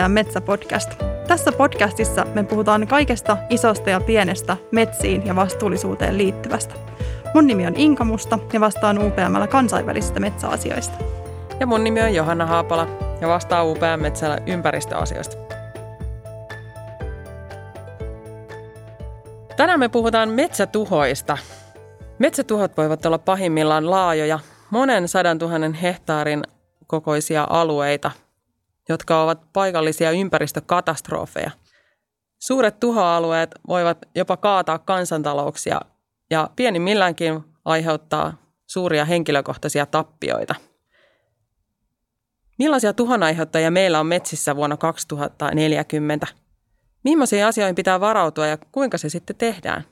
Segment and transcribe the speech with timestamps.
[0.00, 1.04] UPM Metsä-podcast.
[1.28, 6.74] Tässä podcastissa me puhutaan kaikesta isosta ja pienestä metsiin ja vastuullisuuteen liittyvästä.
[7.34, 10.96] Mun nimi on Inka Musta ja vastaan UPMllä kansainvälisistä metsäasioista.
[11.60, 12.86] Ja mun nimi on Johanna Haapala
[13.20, 15.36] ja vastaan UPM Metsällä ympäristöasioista.
[19.56, 21.38] Tänään me puhutaan metsätuhoista.
[22.18, 24.38] Metsätuhot voivat olla pahimmillaan laajoja,
[24.70, 26.42] monen sadan tuhannen hehtaarin
[26.86, 28.10] kokoisia alueita,
[28.88, 31.50] jotka ovat paikallisia ympäristökatastrofeja.
[32.38, 35.80] Suuret tuhoalueet voivat jopa kaataa kansantalouksia
[36.30, 40.54] ja pienimmilläänkin aiheuttaa suuria henkilökohtaisia tappioita.
[42.58, 46.26] Millaisia tuhonaiheuttajia meillä on metsissä vuonna 2040?
[47.04, 49.84] Millaisiin asioihin pitää varautua ja kuinka se sitten tehdään?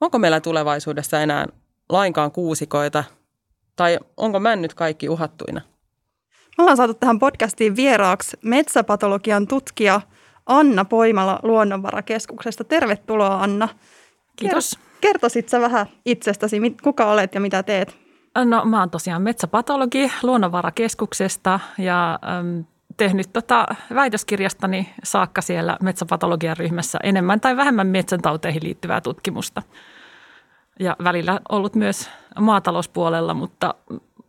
[0.00, 1.46] Onko meillä tulevaisuudessa enää
[1.88, 3.04] lainkaan kuusikoita
[3.76, 5.60] tai onko männyt kaikki uhattuina?
[6.58, 10.00] Me ollaan saatu tähän podcastiin vieraaksi metsäpatologian tutkija
[10.46, 12.64] Anna Poimala Luonnonvarakeskuksesta.
[12.64, 13.68] Tervetuloa Anna.
[14.36, 14.78] Kiitos.
[15.00, 17.96] Kertoisit sä vähän itsestäsi, kuka olet ja mitä teet?
[18.44, 22.64] No mä oon tosiaan metsäpatologi Luonnonvarakeskuksesta ja äm,
[22.96, 29.62] tehnyt tota väitöskirjastani saakka siellä metsäpatologian ryhmässä enemmän tai vähemmän metsäntauteihin liittyvää tutkimusta.
[30.80, 33.74] Ja välillä ollut myös maatalouspuolella, mutta,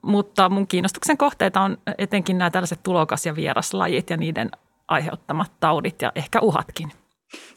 [0.01, 4.51] mutta mun kiinnostuksen kohteita on etenkin nämä tällaiset tulokas- ja vieraslajit ja niiden
[4.87, 6.91] aiheuttamat taudit ja ehkä uhatkin.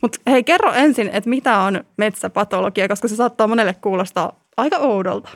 [0.03, 5.31] Mutta hei, kerro ensin, että mitä on metsäpatologia, koska se saattaa monelle kuulostaa aika oudolta.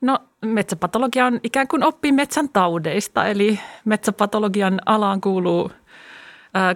[0.00, 5.70] No metsäpatologia on ikään kuin oppi metsän taudeista, eli metsäpatologian alaan kuuluu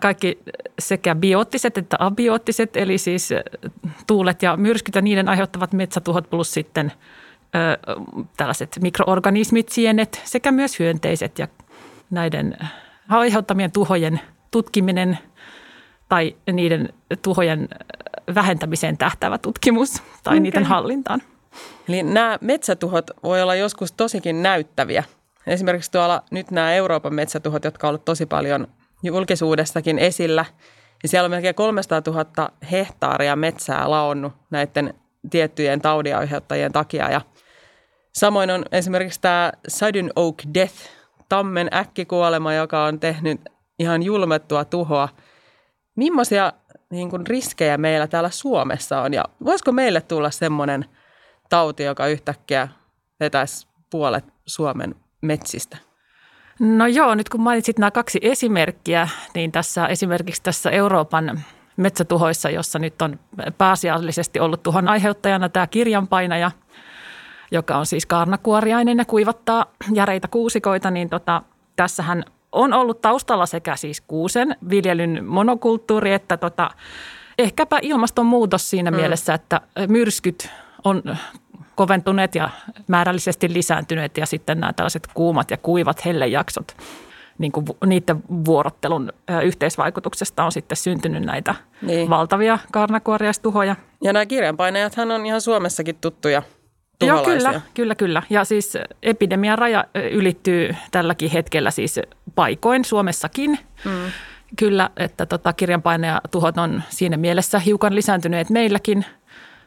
[0.01, 0.39] kaikki
[0.79, 3.31] sekä bioottiset että abioottiset, eli siis
[4.07, 6.93] tuulet ja myrskyt ja niiden aiheuttavat metsätuhot plus sitten
[8.37, 11.49] tällaiset mikroorganismit, sienet sekä myös hyönteiset ja
[12.11, 12.57] näiden
[13.09, 14.21] aiheuttamien tuhojen
[14.51, 15.19] tutkiminen
[16.09, 16.89] tai niiden
[17.23, 17.69] tuhojen
[18.35, 20.41] vähentämiseen tähtävä tutkimus tai okay.
[20.41, 21.23] niiden hallintaan.
[21.89, 25.05] Eli nämä metsätuhot voi olla joskus tosikin näyttäviä.
[25.47, 28.67] Esimerkiksi tuolla nyt nämä Euroopan metsätuhot, jotka ovat tosi paljon
[29.03, 30.45] julkisuudessakin esillä,
[31.03, 34.95] niin siellä on melkein 300 000 hehtaaria metsää laonnut näiden
[35.31, 37.11] tiettyjen taudiaiheuttajien takia.
[37.11, 37.21] Ja
[38.13, 40.75] samoin on esimerkiksi tämä sudden oak death,
[41.29, 43.41] tammen äkkikuolema, joka on tehnyt
[43.79, 45.09] ihan julmettua tuhoa.
[45.97, 46.53] Millaisia
[46.91, 50.85] niin kuin riskejä meillä täällä Suomessa on ja voisiko meille tulla semmoinen–
[51.53, 52.69] tauti, joka yhtäkkiä
[53.21, 55.77] vetäisi puolet Suomen metsistä?
[56.59, 61.41] No joo, nyt kun mainitsit nämä kaksi esimerkkiä, niin tässä esimerkiksi tässä Euroopan
[61.77, 63.19] metsätuhoissa, jossa nyt on
[63.59, 66.51] pääasiallisesti ollut tuhon aiheuttajana tämä kirjanpainaja,
[67.51, 71.43] joka on siis kaarnakuoriainen ja kuivattaa järeitä kuusikoita, niin tota,
[71.77, 76.71] tässähän on ollut taustalla sekä siis kuusen viljelyn monokulttuuri että tota,
[77.39, 78.97] ehkäpä ilmastonmuutos siinä mm.
[78.97, 80.51] mielessä, että myrskyt
[80.85, 81.03] on
[81.75, 82.51] koventuneet ja
[82.89, 86.77] määrällisesti lisääntyneet ja sitten nämä tällaiset kuumat ja kuivat hellejaksot,
[87.39, 89.13] niin kuin niiden vuorottelun
[89.43, 92.11] yhteisvaikutuksesta on sitten syntynyt näitä niin.
[92.11, 93.77] valtavia karnakuoriaistuhoja.
[94.03, 96.43] Ja nämä kirjanpainajathan on ihan Suomessakin tuttuja
[97.07, 98.23] Joo, kyllä, kyllä, kyllä.
[98.31, 102.01] Ja siis epidemian raja ylittyy tälläkin hetkellä siis
[102.35, 103.59] paikoin Suomessakin.
[103.85, 104.13] Mm.
[104.59, 109.05] Kyllä, että tota, kirjanpainajatuhot on siinä mielessä hiukan lisääntyneet meilläkin–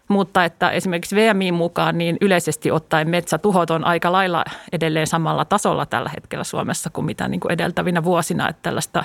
[0.08, 5.86] mutta että esimerkiksi VMI mukaan niin yleisesti ottaen metsätuhot on aika lailla edelleen samalla tasolla
[5.86, 9.04] tällä hetkellä Suomessa kuin mitä niin kuin edeltävinä vuosina, että tällaista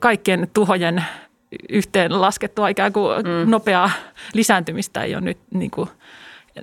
[0.00, 1.04] kaikkien tuhojen
[1.68, 3.50] yhteen laskettua ikään kuin mm.
[3.50, 3.90] nopeaa
[4.32, 5.88] lisääntymistä ei ole nyt niin kuin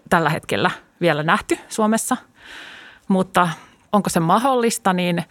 [0.09, 2.17] tällä hetkellä vielä nähty Suomessa.
[3.07, 3.49] Mutta
[3.91, 5.23] onko se mahdollista, niin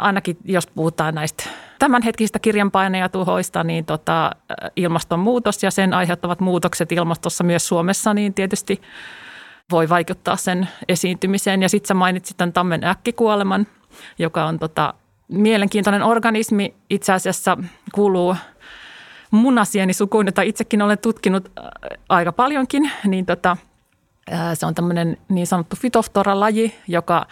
[0.00, 1.44] ainakin jos puhutaan näistä
[1.78, 4.30] tämänhetkisistä kirjanpainajatuhoista, niin tota,
[4.76, 8.80] ilmastonmuutos ja sen aiheuttavat muutokset ilmastossa myös Suomessa, niin tietysti
[9.70, 11.62] voi vaikuttaa sen esiintymiseen.
[11.62, 13.66] Ja sitten sä mainitsit tämän tammen äkkikuoleman,
[14.18, 14.94] joka on tota,
[15.28, 16.74] mielenkiintoinen organismi.
[16.90, 17.58] Itse asiassa
[17.92, 18.36] kuuluu
[19.30, 21.52] munasienisukuun, jota itsekin olen tutkinut
[22.08, 23.56] aika paljonkin, niin tota,
[24.54, 27.26] se on tämmöinen niin sanottu Phytophthora-laji, joka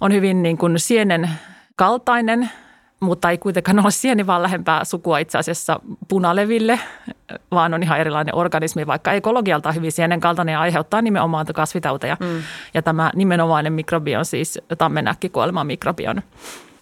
[0.00, 1.30] on hyvin niin kuin sienen
[1.76, 2.50] kaltainen,
[3.00, 6.80] mutta ei kuitenkaan ole sieni, vaan lähempää sukua itse asiassa punaleville,
[7.50, 12.16] vaan on ihan erilainen organismi, vaikka ekologialta hyvin sienen kaltainen ja aiheuttaa nimenomaan kasvitauteja.
[12.20, 12.42] Mm.
[12.74, 16.22] Ja tämä nimenomainen mikrobi on siis tammenäkkikuolema mikrobi on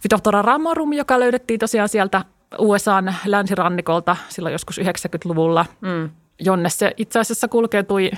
[0.01, 2.25] Phytophthora ramorum, joka löydettiin tosiaan sieltä
[2.59, 6.11] USAn länsirannikolta silloin joskus 90-luvulla, mm.
[6.41, 8.11] jonne se itse asiassa kulkeutui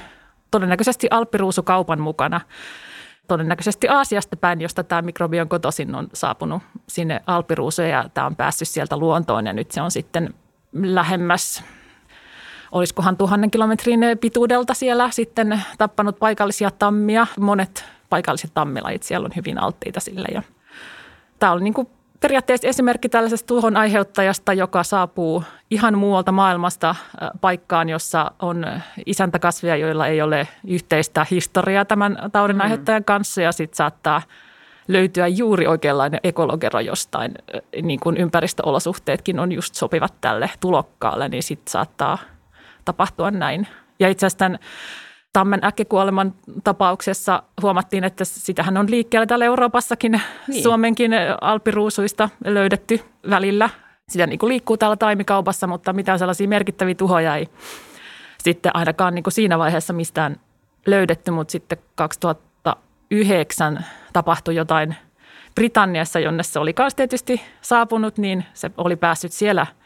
[0.51, 2.41] todennäköisesti alppiruusukaupan mukana–
[3.29, 8.37] todennäköisesti Aasiasta päin, josta tämä mikrobi on kotoisin, on saapunut sinne alpiruuseen ja tämä on
[8.37, 10.35] päässyt sieltä luontoon ja nyt se on sitten
[10.73, 11.65] lähemmäs
[12.73, 17.27] olisikohan tuhannen kilometrin pituudelta siellä sitten tappanut paikallisia tammia.
[17.41, 20.43] Monet paikalliset tammilajit siellä on hyvin alttiita sille ja
[21.39, 21.89] tämä on niin kuin
[22.25, 28.67] periaatteessa esimerkki tällaisesta tuhon aiheuttajasta, joka saapuu ihan muualta maailmasta äh, paikkaan, jossa on
[29.07, 32.61] isäntäkasveja, joilla ei ole yhteistä historiaa tämän taudin mm.
[32.61, 34.23] aiheuttajan kanssa ja sitten saattaa
[34.89, 41.43] löytyä juuri oikeanlainen ekologero jostain, äh, niin kuin ympäristöolosuhteetkin on just sopivat tälle tulokkaalle, niin
[41.43, 42.19] sitten saattaa
[42.85, 43.67] tapahtua näin.
[43.99, 44.59] Ja itse asiassa tämän
[45.35, 46.35] tammen äkkikuoleman
[46.65, 50.63] tapauksessa huomattiin, että sitähän on liikkeellä täällä Euroopassakin, niin.
[50.63, 53.01] Suomenkin alpiruusuista löydetty
[53.31, 53.71] välillä.
[54.09, 57.49] Sitä niin kuin liikkuu täällä taimikaupassa, mutta mitään sellaisia merkittäviä tuhoja ei
[58.39, 60.37] sitten ainakaan niin kuin siinä vaiheessa mistään
[60.87, 64.97] löydetty, mutta sitten 2009 tapahtui jotain
[65.55, 69.67] Britanniassa, jonne se oli myös tietysti saapunut, niin se oli päässyt siellä–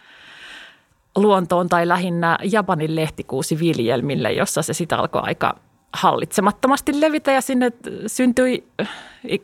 [1.23, 5.55] luontoon tai lähinnä Japanin lehtikuusiviljelmille, jossa se sitten alkoi aika
[5.93, 7.73] hallitsemattomasti levitä ja sinne
[8.07, 8.69] syntyi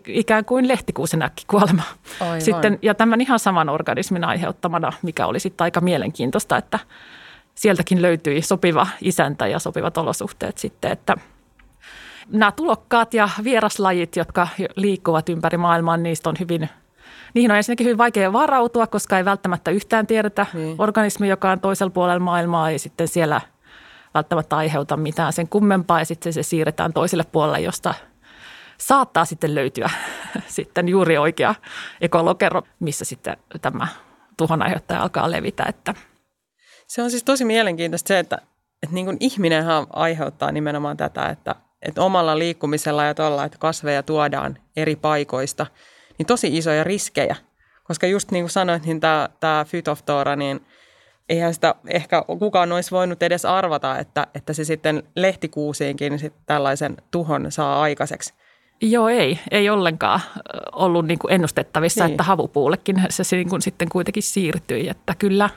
[0.06, 1.82] ikään kuin lehtikuusen äkkikuolema.
[2.38, 6.78] Sitten, ja tämän ihan saman organismin aiheuttamana, mikä oli sitten aika mielenkiintoista, että
[7.54, 11.14] sieltäkin löytyi sopiva isäntä ja sopivat olosuhteet sitten, että
[12.28, 16.68] nämä tulokkaat ja vieraslajit, jotka liikkuvat ympäri maailmaa, niistä on hyvin–
[17.34, 20.46] Niihin on ensinnäkin hyvin vaikea varautua, koska ei välttämättä yhtään tiedetä.
[20.54, 20.76] Niin.
[20.78, 23.40] Organismi, joka on toisella puolella maailmaa, ei sitten siellä
[24.14, 27.94] välttämättä aiheuta mitään sen kummempaa ja sitten se siirretään toiselle puolelle, josta
[28.78, 29.90] saattaa sitten löytyä
[30.46, 31.54] sitten juuri oikea
[32.00, 33.88] ekologero, missä sitten tämä
[34.36, 35.64] tuhon aiheuttaja alkaa levitä.
[35.68, 35.94] Että.
[36.86, 38.38] Se on siis tosi mielenkiintoista se, että,
[38.82, 44.02] että niin kuin ihminenhän aiheuttaa nimenomaan tätä, että, että omalla liikkumisella ja tuolla, että kasveja
[44.02, 45.66] tuodaan eri paikoista–
[46.18, 47.36] niin tosi isoja riskejä.
[47.84, 50.66] Koska just niin kuin sanoit, niin tämä, tämä Fytoftora, niin
[51.28, 56.96] eihän sitä ehkä kukaan olisi voinut edes arvata, että, että se sitten lehtikuusiinkin sit tällaisen
[57.10, 58.34] tuhon saa aikaiseksi.
[58.80, 59.38] Joo, ei.
[59.50, 60.20] Ei ollenkaan
[60.72, 62.10] ollut niin kuin ennustettavissa, niin.
[62.10, 64.88] että havupuullekin se, niin kuin sitten kuitenkin siirtyi.
[64.88, 65.50] Että kyllä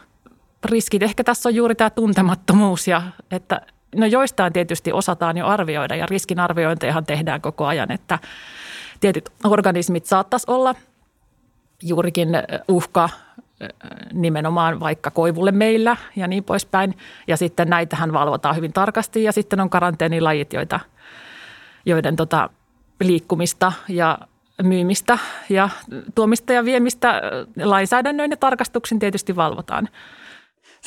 [0.65, 3.01] riskit ehkä tässä on juuri tämä tuntemattomuus ja
[3.31, 3.61] että
[3.95, 8.19] no joistain tietysti osataan jo arvioida ja riskinarviointejahan tehdään koko ajan, että
[8.99, 10.75] tietyt organismit saattaisi olla
[11.83, 12.29] juurikin
[12.67, 13.09] uhka
[14.13, 16.97] nimenomaan vaikka koivulle meillä ja niin poispäin.
[17.27, 20.79] Ja sitten näitähän valvotaan hyvin tarkasti ja sitten on karanteenilajit, joita,
[21.85, 22.49] joiden tota,
[22.99, 24.17] liikkumista ja
[24.63, 25.17] myymistä
[25.49, 25.69] ja
[26.15, 27.21] tuomista ja viemistä
[27.63, 29.89] lainsäädännön ja tarkastuksen tietysti valvotaan.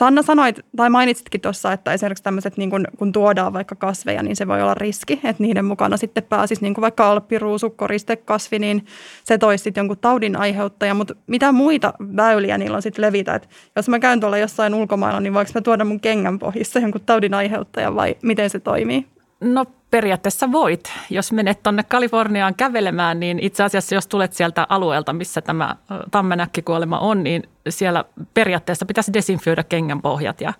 [0.00, 4.37] Sanna sanoit, tai mainitsitkin tuossa, että esimerkiksi tämmöiset, niin kun, kun tuodaan vaikka kasveja, niin
[4.37, 8.87] se voi olla riski, että niiden mukana sitten pääsisi niin vaikka alppiruusu, koristekasvi, niin
[9.25, 10.94] se toisi sitten jonkun taudin aiheuttaja.
[10.94, 13.35] Mutta mitä muita väyliä niillä on sitten levitä?
[13.35, 17.00] Et jos mä käyn tuolla jossain ulkomailla, niin voiko mä tuoda mun kengän pohjissa jonkun
[17.06, 19.06] taudin aiheuttaja vai miten se toimii?
[19.40, 20.92] No periaatteessa voit.
[21.10, 25.76] Jos menet tuonne Kaliforniaan kävelemään, niin itse asiassa jos tulet sieltä alueelta, missä tämä
[26.10, 28.04] tammenäkkikuolema on, niin siellä
[28.35, 30.52] periaatteessa pitäisi desinfioida kengän pohjat ja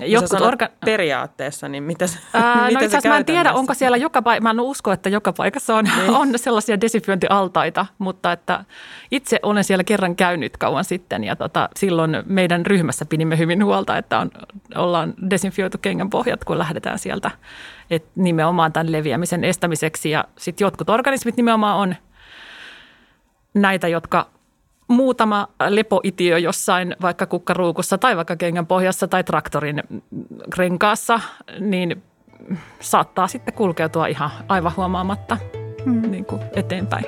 [0.00, 2.04] Jotkut orga- periaatteessa, niin mitä,
[2.34, 5.08] Ää, no itse asiassa mä en tiedä, onko siellä joka paikassa, mä en usko, että
[5.08, 6.10] joka paikassa on, niin.
[6.10, 8.64] on sellaisia desinfiointialtaita, mutta että
[9.10, 13.98] itse olen siellä kerran käynyt kauan sitten ja tota, silloin meidän ryhmässä pidimme hyvin huolta,
[13.98, 14.30] että on,
[14.74, 17.30] ollaan desinfioitu kengän pohjat, kun lähdetään sieltä,
[17.92, 21.94] että nimenomaan tämän leviämisen estämiseksi ja sitten jotkut organismit nimenomaan on
[23.54, 24.26] näitä, jotka
[24.88, 29.82] muutama lepoitiö jossain vaikka kukkaruukussa tai vaikka kengän pohjassa tai traktorin
[30.58, 31.20] renkaassa,
[31.60, 32.02] niin
[32.80, 35.36] saattaa sitten kulkeutua ihan aivan huomaamatta
[35.84, 36.10] hmm.
[36.10, 37.04] niin kuin eteenpäin.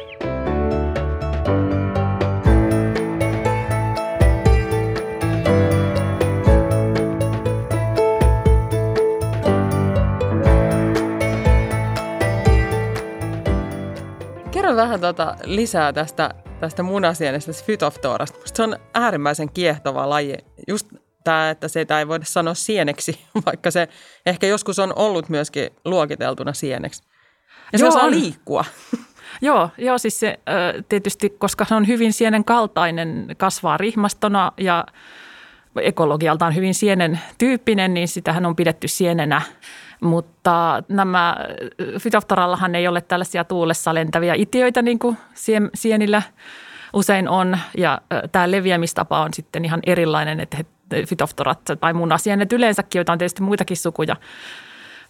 [14.85, 18.39] Vähän tota lisää tästä tästä munasienestä, tästä Phytophthorasta.
[18.45, 20.37] se on äärimmäisen kiehtova laji.
[20.69, 20.87] Just
[21.25, 23.89] tämä, että se ei voida sanoa sieneksi, vaikka se
[24.27, 27.03] ehkä joskus on ollut myöskin luokiteltuna sieneksi.
[27.73, 28.65] Ja se osaa liikkua.
[29.43, 30.39] Joo, joo, siis se
[30.89, 34.87] tietysti, koska se on hyvin sienen kaltainen, kasvaa rihmastona ja
[35.83, 39.43] ekologialtaan hyvin sienen tyyppinen, niin sitähän on pidetty sienenä.
[40.01, 41.37] Mutta nämä
[42.03, 45.17] Phytophtorallahan ei ole tällaisia tuulessa lentäviä itiöitä niin kuin
[45.75, 46.23] sienillä
[46.93, 47.59] usein on.
[47.79, 48.01] Ja
[48.33, 50.57] tämä leviämistapa on sitten ihan erilainen, että
[51.09, 54.17] Phytophtorat tai munasienet yleensäkin, joita on tietysti muitakin sukuja,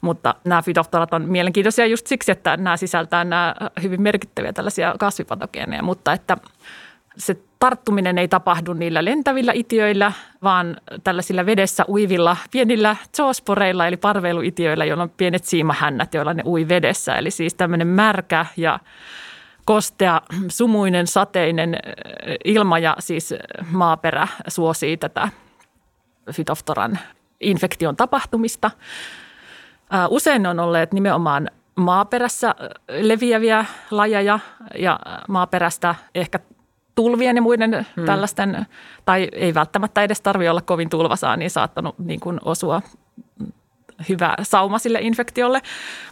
[0.00, 5.82] Mutta nämä fytoftorat on mielenkiintoisia just siksi, että nämä sisältää nämä hyvin merkittäviä tällaisia kasvipatogeeneja,
[5.82, 6.36] mutta että
[7.16, 14.84] se tarttuminen ei tapahdu niillä lentävillä itiöillä, vaan tällaisilla vedessä uivilla pienillä zoosporeilla eli parveiluitiöillä,
[14.84, 17.16] joilla on pienet siimahännät, joilla ne ui vedessä.
[17.16, 18.78] Eli siis tämmöinen märkä ja
[19.64, 21.76] kostea, sumuinen, sateinen
[22.44, 23.34] ilma ja siis
[23.70, 25.28] maaperä suosii tätä
[26.32, 26.98] fytoftoran
[27.40, 28.70] infektion tapahtumista.
[30.08, 32.54] Usein on olleet nimenomaan maaperässä
[32.88, 34.38] leviäviä lajeja
[34.78, 36.38] ja maaperästä ehkä
[36.94, 38.04] tulvien ja muiden hmm.
[38.04, 38.66] tällaisten,
[39.04, 42.82] tai ei välttämättä edes tarvitse olla kovin tulvasaa, niin saattanut niin kuin osua
[44.08, 45.62] hyvä sauma sille infektiolle.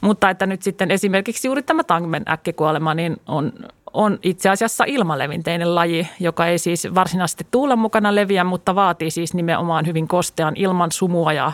[0.01, 3.53] Mutta että nyt sitten esimerkiksi juuri tämä tangmen äkkikuolema niin on,
[3.93, 9.35] on itse asiassa ilmalevinteinen laji, joka ei siis varsinaisesti tuulen mukana leviä, mutta vaatii siis
[9.35, 11.53] nimenomaan hyvin kostean ilman sumua ja,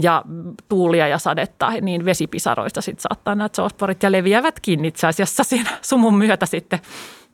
[0.00, 0.24] ja
[0.68, 6.14] tuulia ja sadetta, niin vesipisaroista sitten saattaa nämä zoosporit ja leviävätkin itse asiassa siinä sumun
[6.14, 6.78] myötä sitten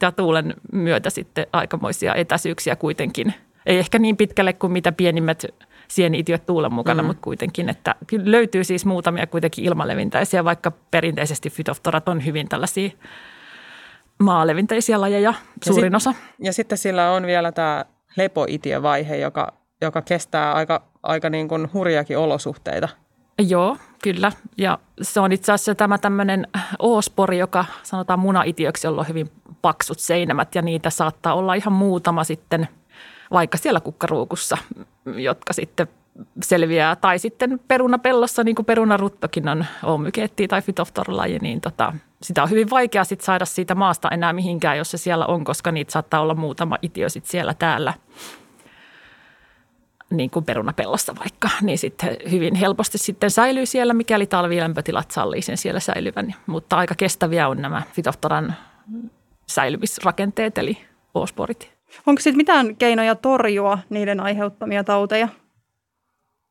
[0.02, 3.34] ja tuulen myötä sitten aikamoisia etäisyyksiä kuitenkin.
[3.66, 5.44] Ei ehkä niin pitkälle kuin mitä pienimmät
[5.88, 7.06] sieni-itiöt tuulen mukana, mm.
[7.06, 7.94] mutta kuitenkin, että
[8.24, 12.90] löytyy siis muutamia kuitenkin ilmalevintäisiä, vaikka perinteisesti fytoftorat on hyvin tällaisia
[14.18, 16.14] maalevinteisiä lajeja, suurin ja osa.
[16.38, 17.84] Ja sitten sillä on vielä tämä
[18.16, 22.88] lepoitiövaihe, joka, joka kestää aika, aika niin kuin hurjakin olosuhteita.
[23.38, 24.32] Joo, kyllä.
[24.58, 26.46] Ja se on itse asiassa tämä tämmöinen
[26.78, 29.30] oospori, joka sanotaan munaitiöksi, jolla on hyvin
[29.62, 32.68] paksut seinämät ja niitä saattaa olla ihan muutama sitten
[33.32, 34.58] vaikka siellä kukkaruukussa,
[35.16, 35.88] jotka sitten
[36.42, 36.96] selviää.
[36.96, 41.92] Tai sitten perunapellossa, niin kuin perunaruttokin on oomykeetti tai fytoftorlaji, niin tota,
[42.22, 45.72] sitä on hyvin vaikea sit saada siitä maasta enää mihinkään, jos se siellä on, koska
[45.72, 47.94] niitä saattaa olla muutama itiö sit siellä täällä
[50.10, 55.56] niin kuin perunapellossa vaikka, niin sitten hyvin helposti sitten säilyy siellä, mikäli talvilämpötilat sallii sen
[55.56, 56.34] siellä säilyvän.
[56.46, 58.54] Mutta aika kestäviä on nämä fitoftoran
[59.46, 60.78] säilymisrakenteet, eli
[61.14, 61.72] oosporit.
[62.06, 65.28] Onko sitten mitään keinoja torjua niiden aiheuttamia tauteja?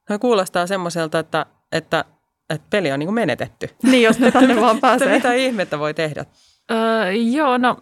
[0.10, 2.06] No kuulostaa semmoiselta, että, että,
[2.50, 3.70] että peli on niin kuin menetetty.
[3.84, 5.16] Niin, jos ne tänne vaan pääsee.
[5.16, 6.26] mitä ihmettä voi tehdä?
[6.72, 7.78] Öö, joo, no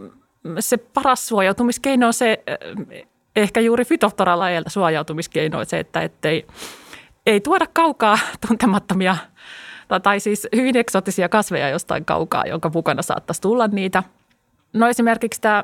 [0.60, 2.44] se paras suojautumiskeino on se,
[3.36, 6.48] ehkä juuri fytoftoralajeilta suojautumiskeino on se, että ettei,
[7.26, 9.18] ei tuoda kaukaa tuntemattomia
[10.04, 14.04] tai, siis hyvin eksoottisia kasveja jostain kaukaa, jonka mukana saattaisi tulla niitä.
[14.74, 15.64] No esimerkiksi tämä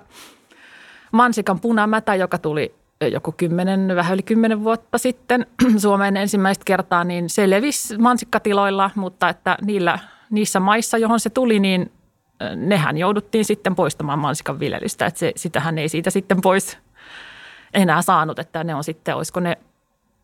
[1.12, 2.75] mansikan punamätä, joka tuli
[3.12, 5.46] joku kymmenen, vähän yli kymmenen vuotta sitten
[5.78, 10.00] Suomeen ensimmäistä kertaa, niin se levisi mansikkatiloilla, mutta että niillä,
[10.30, 11.92] niissä maissa, johon se tuli, niin
[12.56, 16.78] nehän jouduttiin sitten poistamaan mansikan viljelystä, että se, sitähän ei siitä sitten pois
[17.74, 19.58] enää saanut, että ne on sitten, olisiko ne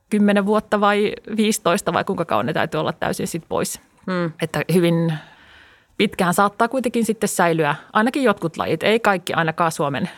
[0.09, 3.81] 10 vuotta vai 15 vai kuinka kauan ne täytyy olla täysin sitten pois.
[4.11, 4.31] Hmm.
[4.41, 5.13] Että hyvin
[5.97, 10.09] pitkään saattaa kuitenkin sitten säilyä ainakin jotkut lajit, ei kaikki ainakaan Suomen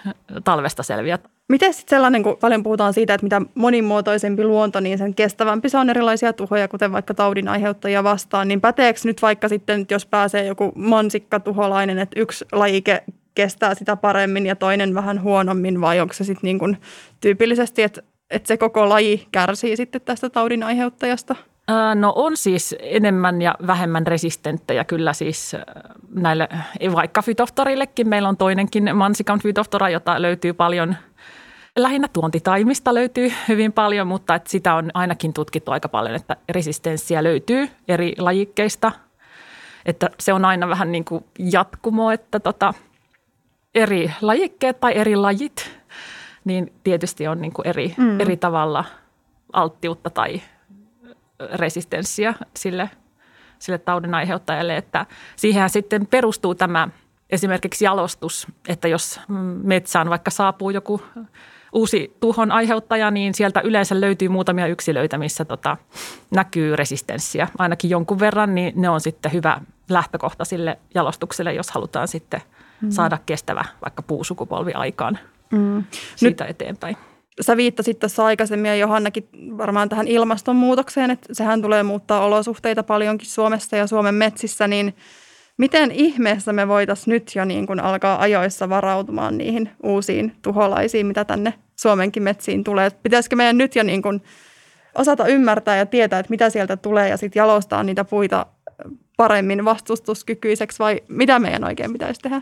[0.44, 1.20] talvesta selviä.
[1.48, 5.78] Miten sitten sellainen, kun paljon puhutaan siitä, että mitä monimuotoisempi luonto, niin sen kestävämpi se
[5.78, 10.46] on erilaisia tuhoja, kuten vaikka taudin aiheuttajia vastaan, niin päteekö nyt vaikka sitten, jos pääsee
[10.46, 13.04] joku mansikkatuholainen, että yksi lajike
[13.36, 16.78] kestää sitä paremmin ja toinen vähän huonommin, vai onko se sitten niin kuin
[17.22, 21.36] tyypillisesti, että, että se koko laji kärsii sitten tästä taudin aiheuttajasta?
[21.96, 25.56] No on siis enemmän ja vähemmän resistenttejä kyllä siis
[26.16, 26.50] näille,
[26.96, 28.10] vaikka fytoftorillekin.
[28.10, 30.96] Meillä on toinenkin mansikan fytoftora, jota löytyy paljon–
[31.78, 37.24] lähinnä tuontitaimista löytyy hyvin paljon, mutta että sitä on ainakin tutkittu aika paljon, että resistenssiä
[37.24, 38.92] löytyy eri lajikkeista.
[39.86, 42.74] Että se on aina vähän niin kuin jatkumo, että tota,
[43.76, 45.72] eri lajikkeet tai eri lajit,
[46.46, 48.20] niin tietysti on niin kuin eri, mm.
[48.20, 48.86] eri tavalla
[49.54, 50.42] alttiutta tai
[51.40, 52.90] resistenssiä sille,
[53.60, 54.78] sille taudin aiheuttajalle.
[54.78, 56.90] Että siihen sitten perustuu tämä
[57.30, 59.20] esimerkiksi jalostus, että jos
[59.64, 61.02] metsään vaikka saapuu joku
[61.74, 65.78] uusi tuhon aiheuttaja, niin sieltä yleensä löytyy muutamia yksilöitä, missä tota,
[66.32, 72.08] näkyy resistenssiä ainakin jonkun verran, niin ne on sitten hyvä lähtökohta sille jalostukselle, jos halutaan
[72.08, 72.42] sitten
[72.82, 72.90] mm.
[72.90, 75.20] saada kestävä vaikka puusukupolvi aikaan
[75.52, 75.84] mm.
[76.16, 76.98] siitä Nyt, eteenpäin.
[77.42, 83.28] Sä viittasit tässä aikaisemmin ja Johannakin varmaan tähän ilmastonmuutokseen, että sehän tulee muuttaa olosuhteita paljonkin
[83.28, 84.96] Suomessa ja Suomen metsissä, niin
[85.58, 91.26] miten ihmeessä me voitaisiin nyt jo niin kuin alkaa ajoissa varautumaan niihin uusiin tuholaisiin, mitä
[91.26, 92.90] tänne Suomenkin metsiin tulee?
[92.90, 94.22] Pitäisikö meidän nyt jo niin kuin
[94.96, 98.46] osata ymmärtää ja tietää, että mitä sieltä tulee ja sitten jalostaa niitä puita
[99.18, 102.42] paremmin vastustuskykyiseksi vai mitä meidän oikein pitäisi tehdä?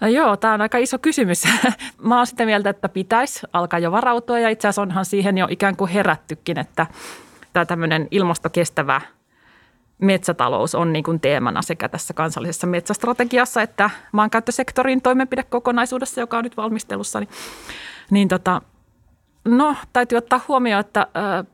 [0.00, 1.42] No joo, tämä on aika iso kysymys.
[2.02, 5.46] Mä oon sitä mieltä, että pitäisi alkaa jo varautua ja itse asiassa onhan siihen jo
[5.50, 6.86] ikään kuin herättykin, että
[7.52, 9.00] tämä tämmöinen ilmastokestävä
[9.98, 16.56] metsätalous on niin kuin teemana sekä tässä kansallisessa metsästrategiassa että maankäyttösektorin toimenpidekokonaisuudessa, joka on nyt
[16.56, 17.20] valmistelussa.
[17.20, 17.28] Niin,
[18.10, 18.62] niin tota,
[19.44, 21.44] no, täytyy ottaa huomioon, että ö,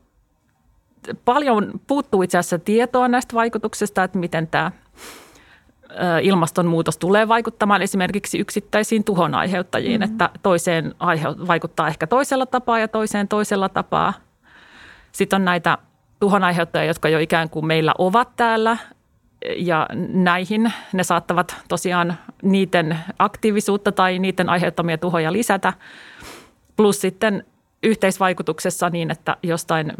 [1.25, 4.71] paljon puuttuu itse asiassa tietoa näistä vaikutuksista, että miten tämä
[6.21, 10.11] ilmastonmuutos tulee vaikuttamaan esimerkiksi yksittäisiin tuhon aiheuttajiin, mm-hmm.
[10.11, 14.13] että toiseen aihe- vaikuttaa ehkä toisella tapaa ja toiseen toisella tapaa.
[15.11, 15.77] Sitten on näitä
[16.19, 18.77] tuhon aiheuttajia, jotka jo ikään kuin meillä ovat täällä
[19.57, 25.73] ja näihin ne saattavat tosiaan niiden aktiivisuutta tai niiden aiheuttamia tuhoja lisätä.
[26.75, 27.45] Plus sitten
[27.83, 29.93] yhteisvaikutuksessa niin, että jostain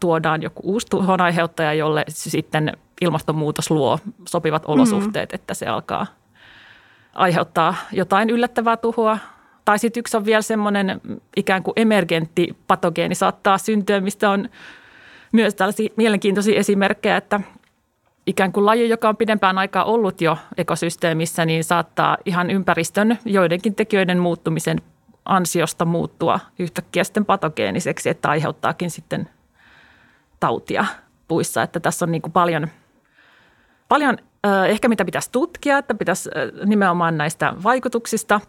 [0.00, 5.34] tuodaan joku uusi tuhon aiheuttaja, jolle sitten ilmastonmuutos luo sopivat olosuhteet, mm.
[5.34, 6.06] että se alkaa
[7.12, 9.18] aiheuttaa jotain yllättävää tuhoa.
[9.64, 11.00] Tai sitten yksi on vielä semmoinen
[11.36, 14.48] ikään kuin emergentti patogeeni saattaa syntyä, mistä on
[15.32, 17.40] myös tällaisia mielenkiintoisia esimerkkejä, että
[18.26, 23.74] ikään kuin laji, joka on pidempään aikaa ollut jo ekosysteemissä, niin saattaa ihan ympäristön joidenkin
[23.74, 24.82] tekijöiden muuttumisen
[25.24, 29.28] ansiosta muuttua yhtäkkiä sitten patogeeniseksi, että aiheuttaakin sitten
[30.40, 30.84] tautia
[31.28, 31.62] puissa.
[31.62, 32.68] Että tässä on niin kuin paljon,
[33.90, 34.18] paljon
[34.68, 36.30] ehkä mitä pitäisi tutkia, että pitäisi
[36.64, 38.40] nimenomaan näistä vaikutuksista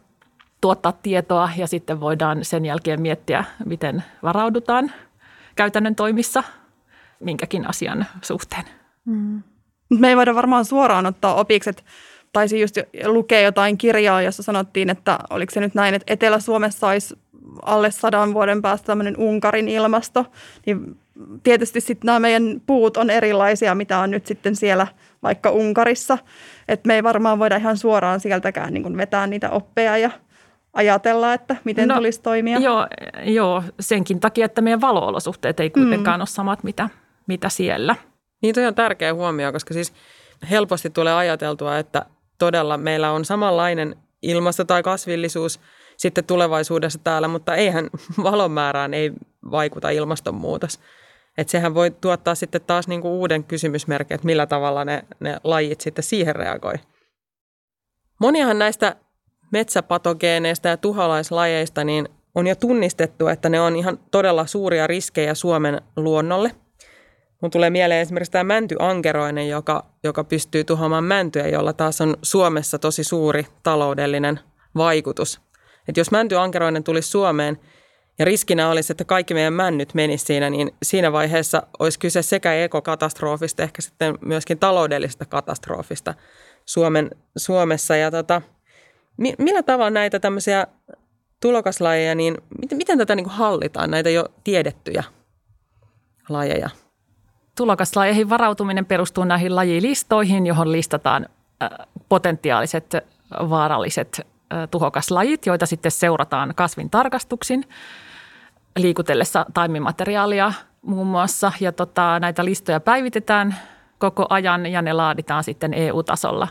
[0.61, 4.91] tuottaa tietoa ja sitten voidaan sen jälkeen miettiä, miten varaudutaan
[5.55, 6.43] käytännön toimissa
[7.19, 8.63] minkäkin asian suhteen.
[9.05, 9.43] Mm.
[9.99, 11.83] Me ei voida varmaan suoraan ottaa opikset
[12.33, 17.19] taisin just lukea jotain kirjaa, jossa sanottiin, että oliko se nyt näin, että Etelä-Suomessa olisi
[17.61, 20.25] alle sadan vuoden päästä tämmöinen Unkarin ilmasto,
[20.65, 20.97] niin
[21.43, 24.87] tietysti sitten nämä meidän puut on erilaisia, mitä on nyt sitten siellä
[25.23, 26.17] vaikka Unkarissa.
[26.67, 30.11] Että me ei varmaan voida ihan suoraan sieltäkään niin vetää niitä oppeja ja
[30.73, 32.59] ajatella, että miten no, tulisi toimia.
[32.59, 32.87] Joo,
[33.23, 36.21] joo, senkin takia, että meidän valoolosuhteet ei kuitenkaan mm.
[36.21, 36.89] ole samat, mitä,
[37.27, 37.95] mitä siellä.
[38.41, 39.93] Niin toi on tärkeä huomio, koska siis
[40.49, 42.05] helposti tulee ajateltua, että
[42.39, 45.59] todella meillä on samanlainen ilmasto tai kasvillisuus
[45.97, 47.89] sitten tulevaisuudessa täällä, mutta eihän
[48.23, 49.11] valon määrään ei
[49.51, 50.79] vaikuta ilmastonmuutos.
[51.37, 55.81] Et sehän voi tuottaa sitten taas niinku uuden kysymysmerkin, että millä tavalla ne, ne lajit
[55.81, 56.73] sitten siihen reagoi.
[58.19, 58.95] Moniahan näistä
[59.51, 65.81] metsäpatogeeneista ja tuholaislajeista niin on jo tunnistettu, että ne on ihan todella suuria riskejä Suomen
[65.95, 66.51] luonnolle.
[67.41, 72.79] Mun tulee mieleen esimerkiksi tämä mäntyankeroinen, joka, joka pystyy tuhoamaan mäntyjä, jolla taas on Suomessa
[72.79, 74.39] tosi suuri taloudellinen
[74.75, 75.41] vaikutus.
[75.87, 77.59] Et jos mäntyankeroinen tulisi Suomeen
[78.21, 82.53] ja riskinä olisi, että kaikki meidän männyt menisi siinä, niin siinä vaiheessa olisi kyse sekä
[82.53, 86.13] ekokatastrofista, ehkä sitten myöskin taloudellisesta katastrofista
[86.65, 87.95] Suomen, Suomessa.
[87.95, 88.41] Ja tota,
[89.37, 90.67] millä tavalla näitä tämmöisiä
[91.41, 95.03] tulokaslajeja, niin miten, miten tätä niin hallitaan, näitä jo tiedettyjä
[96.29, 96.69] lajeja?
[97.57, 101.25] tulokaslajeihin varautuminen perustuu näihin lajilistoihin, johon listataan
[102.09, 102.93] potentiaaliset
[103.49, 104.27] vaaralliset
[104.71, 107.65] tuhokaslajit, joita sitten seurataan kasvin tarkastuksin
[108.77, 111.51] liikutellessa taimimateriaalia muun muassa.
[111.59, 113.55] Ja tota, näitä listoja päivitetään
[113.97, 116.47] koko ajan ja ne laaditaan sitten EU-tasolla.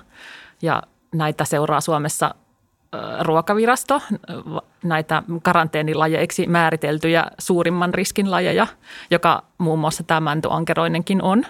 [0.63, 0.83] Ja
[1.15, 2.35] näitä seuraa Suomessa
[3.21, 4.03] ruokavirasto
[4.85, 8.67] näitä karanteenilajeiksi määriteltyjä suurimman riskin lajeja,
[9.11, 11.45] joka muun muassa tämä mäntyankeroinenkin on.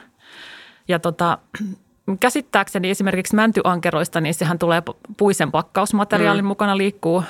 [0.88, 1.38] Ja tota,
[2.20, 4.82] käsittääkseni esimerkiksi mäntyankeroista, niin sehän tulee
[5.16, 6.48] puisen pakkausmateriaalin mm.
[6.48, 7.22] mukana liikkuu,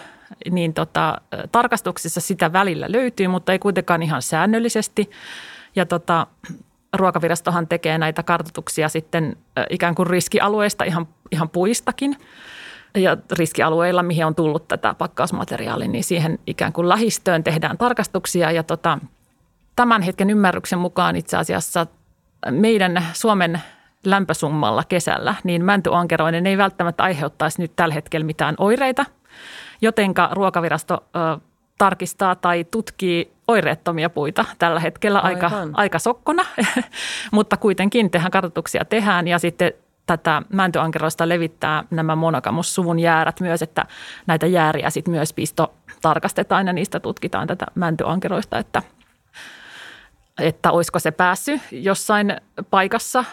[0.51, 1.21] niin tota,
[1.53, 5.11] tarkastuksissa sitä välillä löytyy, mutta ei kuitenkaan ihan säännöllisesti.
[5.77, 6.27] Ja tota,
[6.93, 9.37] ruokavirastohan tekee näitä kartoituksia sitten
[9.71, 12.17] ikään kuin riskialueista ihan, ihan puistakin–
[12.95, 18.51] ja riskialueilla, mihin on tullut tätä pakkausmateriaalia, niin siihen ikään kuin lähistöön tehdään tarkastuksia.
[18.51, 18.99] Ja tota,
[19.77, 21.87] tämän hetken ymmärryksen mukaan itse asiassa
[22.51, 23.61] meidän Suomen
[24.05, 29.07] lämpösummalla kesällä, niin mäntyonkeroinen ei välttämättä aiheuttaisi nyt tällä hetkellä mitään oireita,
[29.81, 31.41] jotenka ruokavirasto ö,
[31.79, 34.45] tarkistaa tai tutkii oireettomia puita.
[34.59, 36.47] Tällä hetkellä aika, aika sokkona,
[37.33, 39.73] mutta kuitenkin tehdään kartoituksia tehdään ja sitten
[40.07, 43.85] tätä mäntyankeroista levittää nämä monogamos-suvun jäärät myös, että
[44.27, 48.83] näitä jääriä sitten myös pisto tarkastetaan ja niistä tutkitaan tätä mäntyankeroista, että,
[50.41, 52.37] että olisiko se päässyt jossain
[52.71, 53.25] paikassa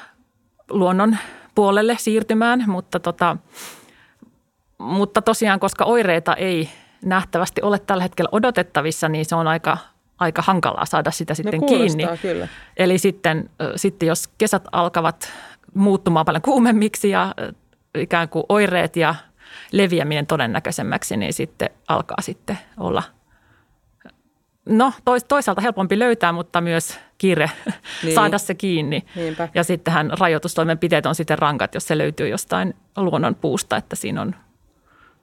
[0.70, 1.18] luonnon
[1.56, 3.38] puolelle siirtymään, mutta, tota,
[4.78, 6.70] mutta tosiaan, koska oireita ei
[7.06, 9.78] nähtävästi ole tällä hetkellä odotettavissa, niin se on aika,
[10.20, 12.04] aika hankalaa saada sitä sitten no, kiinni.
[12.22, 12.48] Kyllä.
[12.78, 15.34] Eli sitten, sitten jos kesät alkavat
[15.74, 17.36] muuttumaan paljon kuumemmiksi ja
[17.98, 19.16] ikään kuin oireet ja
[19.72, 23.04] leviäminen todennäköisemmäksi, niin sitten alkaa sitten olla
[24.70, 24.94] no
[25.28, 27.52] toisaalta helpompi löytää, mutta myös kiire
[28.04, 28.16] niin.
[28.16, 29.06] saada se kiinni.
[29.16, 29.50] Niinpä.
[29.54, 34.36] Ja sittenhän rajoitustoimenpiteet on sitten rankat, jos se löytyy jostain luonnon puusta, että siinä on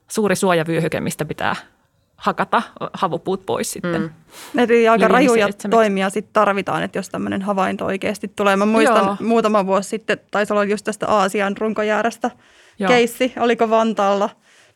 [0.08, 1.56] suuri suojavyöhyke, mistä pitää
[2.16, 2.62] hakata
[2.92, 4.00] havupuut pois sitten.
[4.00, 4.60] Mm.
[4.60, 8.56] Eli aika rajuja toimia sitten tarvitaan, että jos tämmöinen havainto oikeasti tulee.
[8.56, 9.16] Mä muistan Joo.
[9.20, 12.30] muutama vuosi sitten, taisi olla just tästä Aasian runkojäärästä
[12.78, 12.88] Joo.
[12.88, 14.30] keissi, oliko Vantaalla.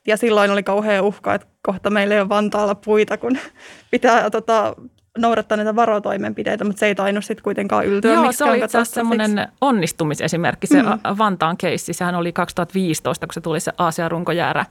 [0.07, 3.39] Ja silloin oli kauhean uhka, että kohta meillä ei ole Vantaalla puita, kun
[3.91, 4.75] pitää tota,
[5.19, 8.95] noudattaa näitä varotoimenpiteitä, mutta se ei tainnut sitten kuitenkaan yltyä Joo, se oli itse asiassa
[8.95, 10.89] semmoinen onnistumisesimerkki, se mm.
[11.19, 11.93] Vantaan keissi.
[11.93, 14.65] Sehän oli 2015, kun se tuli se Aasian runkojäärä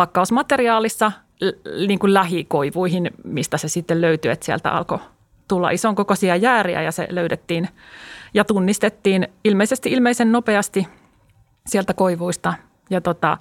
[0.00, 1.12] pakkausmateriaalissa
[1.86, 4.98] niin kuin lähikoivuihin, mistä se sitten löytyi, että sieltä alkoi
[5.48, 7.68] tulla ison kokoisia jääriä ja se löydettiin
[8.34, 10.88] ja tunnistettiin ilmeisesti ilmeisen nopeasti
[11.66, 12.54] sieltä koivuista.
[12.90, 13.38] Ja tota,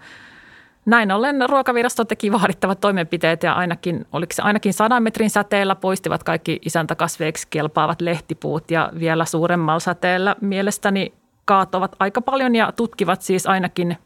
[0.85, 6.23] näin ollen ruokavirasto teki vaadittavat toimenpiteet ja ainakin, oliko se ainakin sadan metrin säteellä poistivat
[6.23, 11.13] kaikki isäntäkasveiksi kelpaavat lehtipuut ja vielä suuremmalla säteellä mielestäni
[11.45, 13.97] kaatovat aika paljon ja tutkivat siis ainakin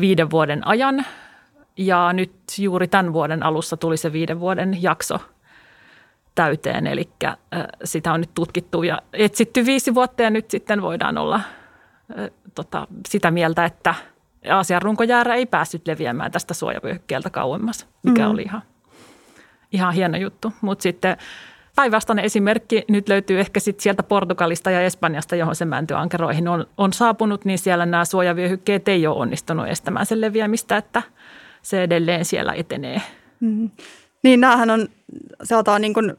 [0.00, 1.04] viiden vuoden ajan
[1.76, 5.18] ja nyt juuri tämän vuoden alussa tuli se viiden vuoden jakso
[6.34, 7.08] täyteen, eli
[7.84, 11.40] sitä on nyt tutkittu ja etsitty viisi vuotta ja nyt sitten voidaan olla
[12.54, 13.94] tota, sitä mieltä, että
[14.50, 18.30] Aasian runkojäärä ei päässyt leviämään tästä suojavyöhykkeeltä kauemmas, mikä mm.
[18.30, 18.62] oli ihan,
[19.72, 20.52] ihan hieno juttu.
[20.60, 21.16] Mutta sitten
[21.76, 26.92] päinvastainen esimerkki nyt löytyy ehkä sit sieltä Portugalista ja Espanjasta, johon se mäntyankeroihin on, on
[26.92, 31.02] saapunut, niin siellä nämä suojavyöhykkeet ei ole onnistunut estämään sen leviämistä, että–
[31.62, 33.02] se edelleen siellä etenee.
[33.40, 33.70] Mm.
[34.22, 34.88] Niin näähän on,
[35.44, 36.16] sanotaan niin kuin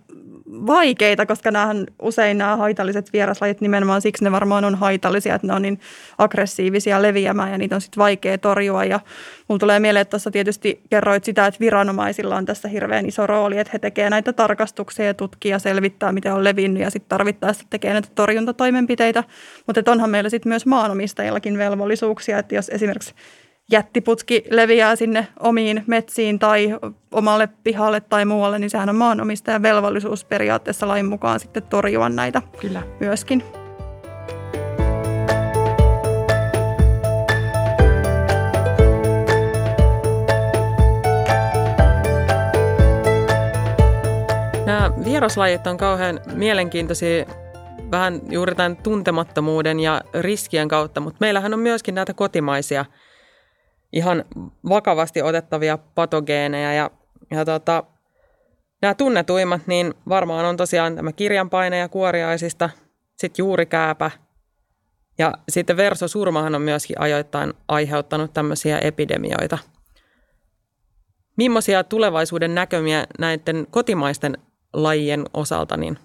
[0.48, 5.54] vaikeita, koska näähän usein nämä haitalliset vieraslajit nimenomaan siksi ne varmaan on haitallisia, että ne
[5.54, 5.80] on niin
[6.18, 8.86] aggressiivisia leviämään ja niitä on sitten vaikea torjua.
[8.86, 9.00] Ja
[9.48, 13.58] mulla tulee mieleen, että tuossa tietysti kerroit sitä, että viranomaisilla on tässä hirveän iso rooli,
[13.58, 17.66] että he tekevät näitä tarkastuksia ja tutkii ja selvittää, miten on levinnyt ja sitten tarvittaessa
[17.70, 19.24] tekee näitä torjuntatoimenpiteitä.
[19.68, 23.14] Mutta onhan meillä sitten myös maanomistajillakin velvollisuuksia, että jos esimerkiksi
[23.72, 26.78] jättiputki leviää sinne omiin metsiin tai
[27.12, 32.42] omalle pihalle tai muualle, niin sehän on maanomistajan velvollisuus periaatteessa lain mukaan sitten torjua näitä
[32.62, 32.84] Kyllä.
[33.00, 33.44] myöskin.
[44.66, 47.26] Nämä vieraslajit on kauhean mielenkiintoisia
[47.92, 52.86] vähän juuri tämän tuntemattomuuden ja riskien kautta, mutta meillähän on myöskin näitä kotimaisia–
[53.94, 54.26] ihan
[54.70, 56.92] vakavasti otettavia patogeeneja ja,
[57.32, 57.84] ja tota,
[58.82, 62.70] nämä tunnetuimmat, niin varmaan on tosiaan tämä kirjanpaine ja kuoriaisista,
[63.18, 64.12] sitten juurikääpä
[65.18, 69.58] ja sitten versosurmahan on myöskin ajoittain aiheuttanut tämmöisiä epidemioita.
[71.38, 74.38] Millaisia tulevaisuuden näkömiä näiden kotimaisten
[74.74, 76.00] lajien osalta, niin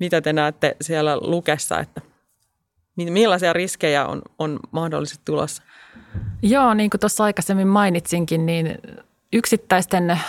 [0.00, 2.00] mitä te näette siellä lukessa, että
[2.96, 5.62] millaisia riskejä on, on mahdollisesti tulossa?
[6.42, 8.78] Joo, niin kuin tuossa aikaisemmin mainitsinkin, niin
[9.32, 10.20] yksittäisten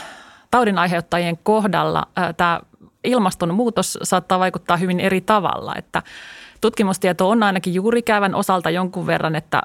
[0.51, 2.59] taudin aiheuttajien kohdalla ää, tämä
[3.03, 5.73] ilmastonmuutos saattaa vaikuttaa hyvin eri tavalla.
[5.75, 6.03] Että
[6.61, 9.61] tutkimustieto on ainakin juurikäävän osalta jonkun verran, että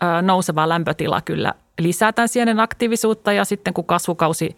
[0.00, 4.56] ää, nouseva lämpötila kyllä lisää tämän sienen aktiivisuutta ja sitten kun kasvukausi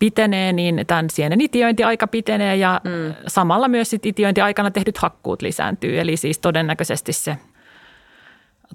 [0.00, 3.14] pitenee, niin tämän sienen itiointiaika pitenee ja mm.
[3.26, 6.00] samalla myös sit itiointiaikana tehdyt hakkuut lisääntyy.
[6.00, 7.36] Eli siis todennäköisesti se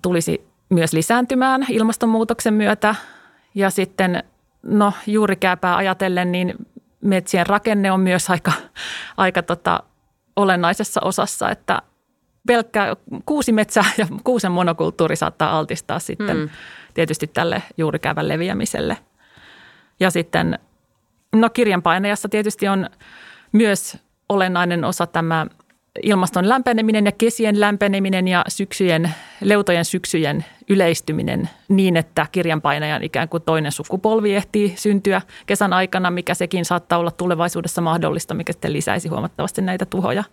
[0.02, 2.96] tulisi myös lisääntymään ilmastonmuutoksen myötä.
[3.56, 4.24] Ja sitten
[4.64, 6.54] no juurikääpää ajatellen, niin
[7.02, 8.52] metsien rakenne on myös aika,
[9.18, 9.84] aika tota,
[10.36, 11.82] olennaisessa osassa, että
[12.48, 16.50] pelkkä kuusimetsä ja kuusen monokulttuuri saattaa altistaa sitten mm.
[16.94, 18.98] tietysti tälle juurikäävän leviämiselle.
[20.00, 20.60] Ja sitten
[21.42, 22.90] no kirjanpainajassa tietysti on
[23.52, 23.98] myös
[24.30, 25.48] olennainen osa tämä
[26.04, 33.44] ilmaston lämpeneminen ja kesien lämpeneminen ja syksyjen, leutojen syksyjen yleistyminen niin, että kirjanpainajan ikään kuin
[33.44, 39.10] toinen sukupolvi ehtii syntyä kesän aikana, mikä sekin saattaa olla tulevaisuudessa mahdollista, mikä sitten lisäisi
[39.10, 40.24] huomattavasti näitä tuhoja.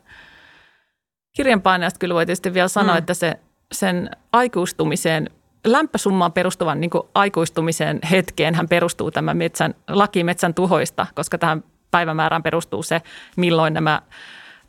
[1.36, 2.98] Kirjanpainajasta kyllä voi tietysti vielä sanoa, mm.
[2.98, 3.34] että se,
[3.72, 5.30] sen aikuistumiseen
[5.66, 11.64] lämpösummaan perustuvan niin kuin aikuistumisen hetkeen hän perustuu tämä metsän, laki metsän tuhoista, koska tähän
[11.90, 13.02] päivämäärään perustuu se,
[13.36, 14.02] milloin nämä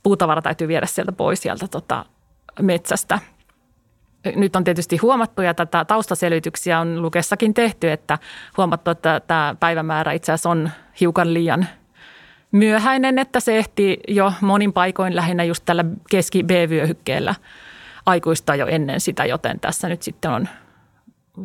[0.03, 2.05] puutavara täytyy viedä sieltä pois sieltä tota,
[2.61, 3.19] metsästä.
[4.35, 8.17] Nyt on tietysti huomattu ja tätä taustaselvityksiä on Lukessakin tehty, että
[8.57, 11.67] huomattu, että tämä päivämäärä itse asiassa on hiukan liian
[12.51, 17.35] myöhäinen, että se ehtii jo monin paikoin lähinnä just tällä keski-B-vyöhykkeellä
[18.05, 20.47] aikuista jo ennen sitä, joten tässä nyt sitten on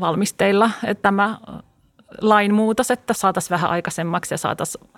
[0.00, 1.38] valmisteilla että tämä
[2.20, 4.88] lainmuutos, että saataisiin vähän aikaisemmaksi ja, saataisiin,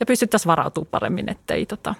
[0.00, 1.94] ja pystyttäisiin varautumaan paremmin, ettei tota,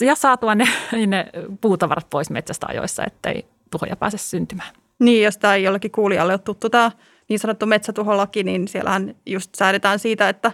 [0.00, 0.68] ja saatua ne,
[1.06, 1.26] ne
[1.60, 4.74] puutavarat pois metsästä ajoissa, ettei tuhoja pääse syntymään.
[4.98, 6.90] Niin, jos tämä ei jollekin kuulijalle ole tuttu tämä
[7.28, 10.52] niin sanottu metsätuholaki, niin siellähän just säädetään siitä, että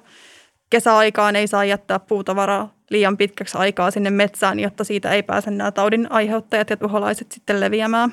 [0.71, 5.73] kesäaikaan ei saa jättää puutavaraa liian pitkäksi aikaa sinne metsään, jotta siitä ei pääse nämä
[5.73, 8.13] taudin aiheuttajat ja tuholaiset sitten leviämään.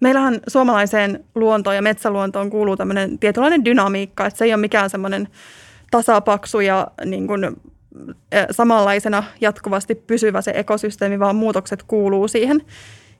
[0.00, 5.28] Meillähän suomalaiseen luontoon ja metsäluontoon kuuluu tämmöinen tietynlainen dynamiikka, että se ei ole mikään semmoinen
[5.90, 7.56] tasapaksu ja niin kuin
[8.50, 12.62] samanlaisena jatkuvasti pysyvä se ekosysteemi, vaan muutokset kuuluu siihen.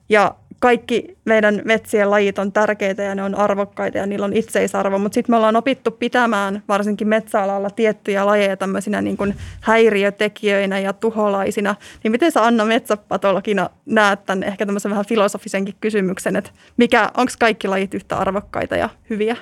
[0.09, 4.99] Ja kaikki meidän metsien lajit on tärkeitä ja ne on arvokkaita ja niillä on itseisarvo,
[4.99, 10.93] mutta sitten me ollaan opittu pitämään varsinkin metsäalalla tiettyjä lajeja tämmöisinä niin kuin häiriötekijöinä ja
[10.93, 11.75] tuholaisina.
[12.05, 17.33] Niin miten sä Anna metsäpatologina näet tämän ehkä tämmöisen vähän filosofisenkin kysymyksen, että mikä, onko
[17.39, 19.37] kaikki lajit yhtä arvokkaita ja hyviä?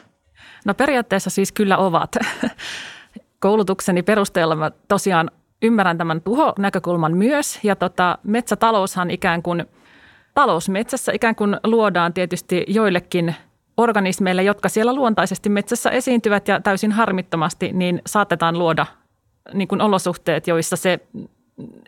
[0.64, 2.16] No periaatteessa siis kyllä ovat.
[3.40, 5.30] Koulutukseni perusteella mä tosiaan
[5.62, 9.64] ymmärrän tämän tuho-näkökulman myös ja tota, metsätaloushan ikään kuin–
[10.34, 13.34] talousmetsässä ikään kuin luodaan tietysti joillekin
[13.76, 18.86] organismeille, jotka siellä luontaisesti metsässä esiintyvät ja täysin harmittomasti, niin saatetaan luoda
[19.52, 21.00] niin kuin olosuhteet, joissa se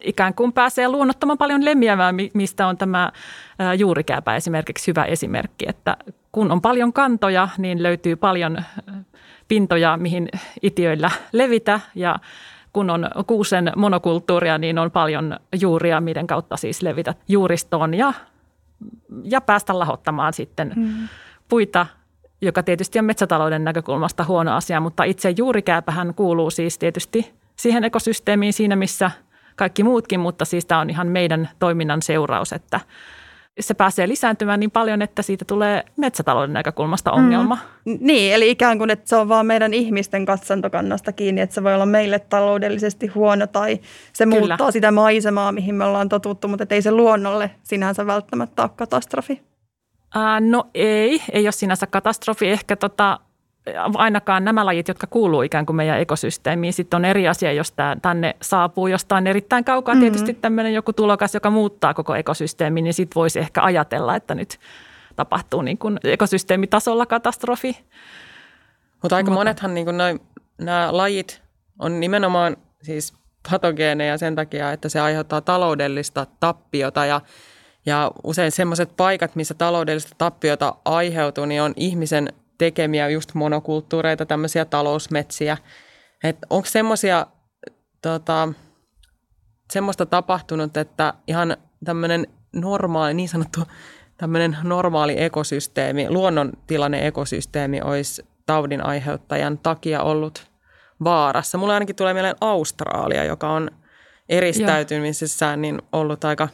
[0.04, 3.12] ikään kuin pääsee luonnottoman paljon lemiämään, mistä on tämä
[3.78, 5.96] juurikääpä esimerkiksi hyvä esimerkki, että
[6.32, 8.58] kun on paljon kantoja, niin löytyy paljon
[9.48, 10.28] pintoja, mihin
[10.62, 12.18] itiöillä levitä ja
[12.72, 18.12] kun on kuusen monokulttuuria, niin on paljon juuria, miten kautta siis levitä juuristoon ja
[19.24, 21.08] ja päästä lahottamaan sitten mm.
[21.48, 21.86] puita,
[22.40, 28.52] joka tietysti on metsätalouden näkökulmasta huono asia, mutta itse juurikääpähän kuuluu siis tietysti siihen ekosysteemiin
[28.52, 29.10] siinä, missä
[29.56, 32.80] kaikki muutkin, mutta siis tämä on ihan meidän toiminnan seuraus, että
[33.60, 37.58] se pääsee lisääntymään niin paljon, että siitä tulee metsätalouden näkökulmasta ongelma.
[37.84, 37.98] Mm.
[38.00, 41.74] Niin, eli ikään kuin, että se on vaan meidän ihmisten katsantokannasta kiinni, että se voi
[41.74, 43.80] olla meille taloudellisesti huono tai
[44.12, 44.38] se Kyllä.
[44.38, 49.42] muuttaa sitä maisemaa, mihin me ollaan totuttu, mutta ei se luonnolle sinänsä välttämättä ole katastrofi.
[50.14, 52.48] Ää, no ei, ei ole sinänsä katastrofi.
[52.48, 53.20] Ehkä tota,
[53.94, 56.72] ainakaan nämä lajit, jotka kuuluu ikään kuin meidän ekosysteemiin.
[56.72, 59.94] Sitten on eri asia, jos tämä tänne saapuu jostain erittäin kaukaa.
[59.94, 60.00] Mm-hmm.
[60.00, 64.58] Tietysti tämmöinen joku tulokas, joka muuttaa koko ekosysteemin, niin sitten voisi ehkä ajatella, että nyt
[65.16, 67.78] tapahtuu niin kuin ekosysteemitasolla katastrofi.
[69.02, 69.40] Mutta aika Mutta.
[69.40, 70.20] monethan niin kuin noi,
[70.58, 71.42] nämä lajit
[71.78, 73.14] on nimenomaan siis
[73.50, 77.20] patogeeneja sen takia, että se aiheuttaa taloudellista tappiota ja
[77.86, 84.64] ja usein semmoiset paikat, missä taloudellista tappiota aiheutuu, niin on ihmisen tekemiä just monokulttuureita, tämmöisiä
[84.64, 85.56] talousmetsiä.
[86.50, 87.26] Onko semmoisia,
[88.02, 88.48] tota,
[89.72, 93.60] semmoista tapahtunut, että ihan tämmöinen normaali, niin sanottu
[94.16, 100.46] tämmöinen normaali ekosysteemi, luonnontilanne ekosysteemi olisi taudin aiheuttajan takia ollut
[101.04, 101.58] vaarassa.
[101.58, 103.70] Mulla ainakin tulee mieleen Australia, joka on
[104.28, 106.48] eristäytymisessään niin ollut aika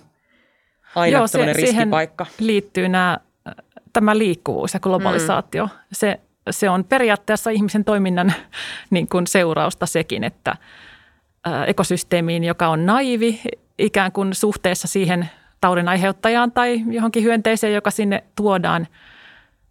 [0.94, 2.26] aina Joo, se, riskipaikka.
[2.38, 3.18] liittyy nämä
[3.92, 5.70] tämä liikkuvuus ja globalisaatio, mm.
[5.92, 8.32] se, se on periaatteessa ihmisen toiminnan
[8.90, 10.56] niin kuin seurausta sekin, että
[11.66, 13.40] ekosysteemiin, joka on naivi
[13.78, 18.86] ikään kuin suhteessa siihen taudin aiheuttajaan tai johonkin hyönteiseen, joka sinne tuodaan,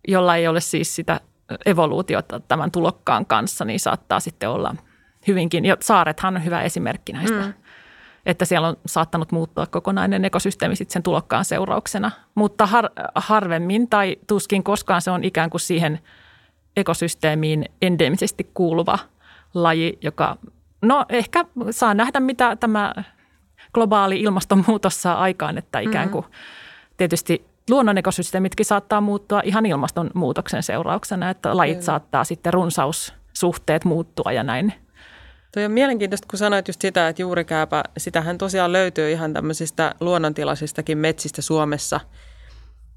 [0.08, 1.20] jolla ei ole siis sitä
[1.66, 4.76] evoluutiota tämän tulokkaan kanssa, niin saattaa sitten olla
[5.28, 7.42] hyvinkin, ja saarethan on hyvä esimerkki näistä.
[7.42, 7.54] Mm
[8.26, 12.12] että siellä on saattanut muuttua kokonainen ekosysteemi sitten sen tulokkaan seurauksena.
[12.36, 16.00] Mutta har, harvemmin tai tuskin koskaan se on ikään kuin siihen
[16.78, 19.00] ekosysteemiin endemisesti kuuluva
[19.54, 20.38] laji, joka
[20.82, 22.94] no ehkä saa nähdä, mitä tämä
[23.74, 26.12] globaali ilmastonmuutos saa aikaan, että ikään mm-hmm.
[26.12, 26.96] kuin mm-hmm.
[26.98, 31.86] tietysti luonnon ekosysteemitkin saattaa muuttua ihan ilmastonmuutoksen seurauksena, että lajit Kyllä.
[31.86, 34.74] saattaa sitten runsaussuhteet muuttua ja näin
[35.54, 40.98] Toi on mielenkiintoista, kun sanoit just sitä, että juurikääpä, sitähän tosiaan löytyy ihan tämmöisistä luonnontilaisistakin
[40.98, 42.00] metsistä Suomessa.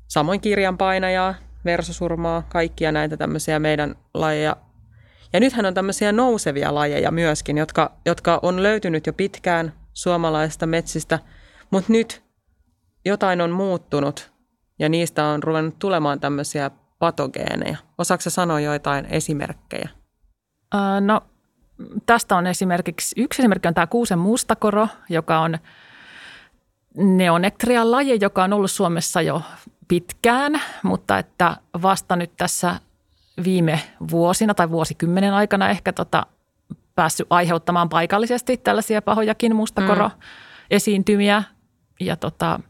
[0.08, 4.56] Samoin kirjanpainajaa, versosurmaa, kaikkia näitä tämmöisiä meidän lajeja.
[5.32, 11.18] Ja nythän on tämmöisiä nousevia lajeja myöskin, jotka, jotka on löytynyt jo pitkään suomalaisista metsistä,
[11.70, 12.22] mutta nyt
[13.04, 14.32] jotain on muuttunut
[14.78, 17.76] ja niistä on ruvennut tulemaan tämmöisiä patogeeneja.
[17.98, 19.88] Osaatko sanoa joitain esimerkkejä?
[20.74, 21.20] Uh, no
[22.06, 25.58] tästä on esimerkiksi, yksi esimerkki on tämä kuusen mustakoro, joka on
[26.96, 29.42] neonektrian laji, joka on ollut Suomessa jo
[29.88, 32.76] pitkään, mutta että vasta nyt tässä
[33.44, 36.26] viime vuosina tai vuosikymmenen aikana ehkä tota,
[36.94, 41.42] päässyt aiheuttamaan paikallisesti tällaisia pahojakin mustakoro-esiintymiä.
[42.00, 42.60] Ja tota,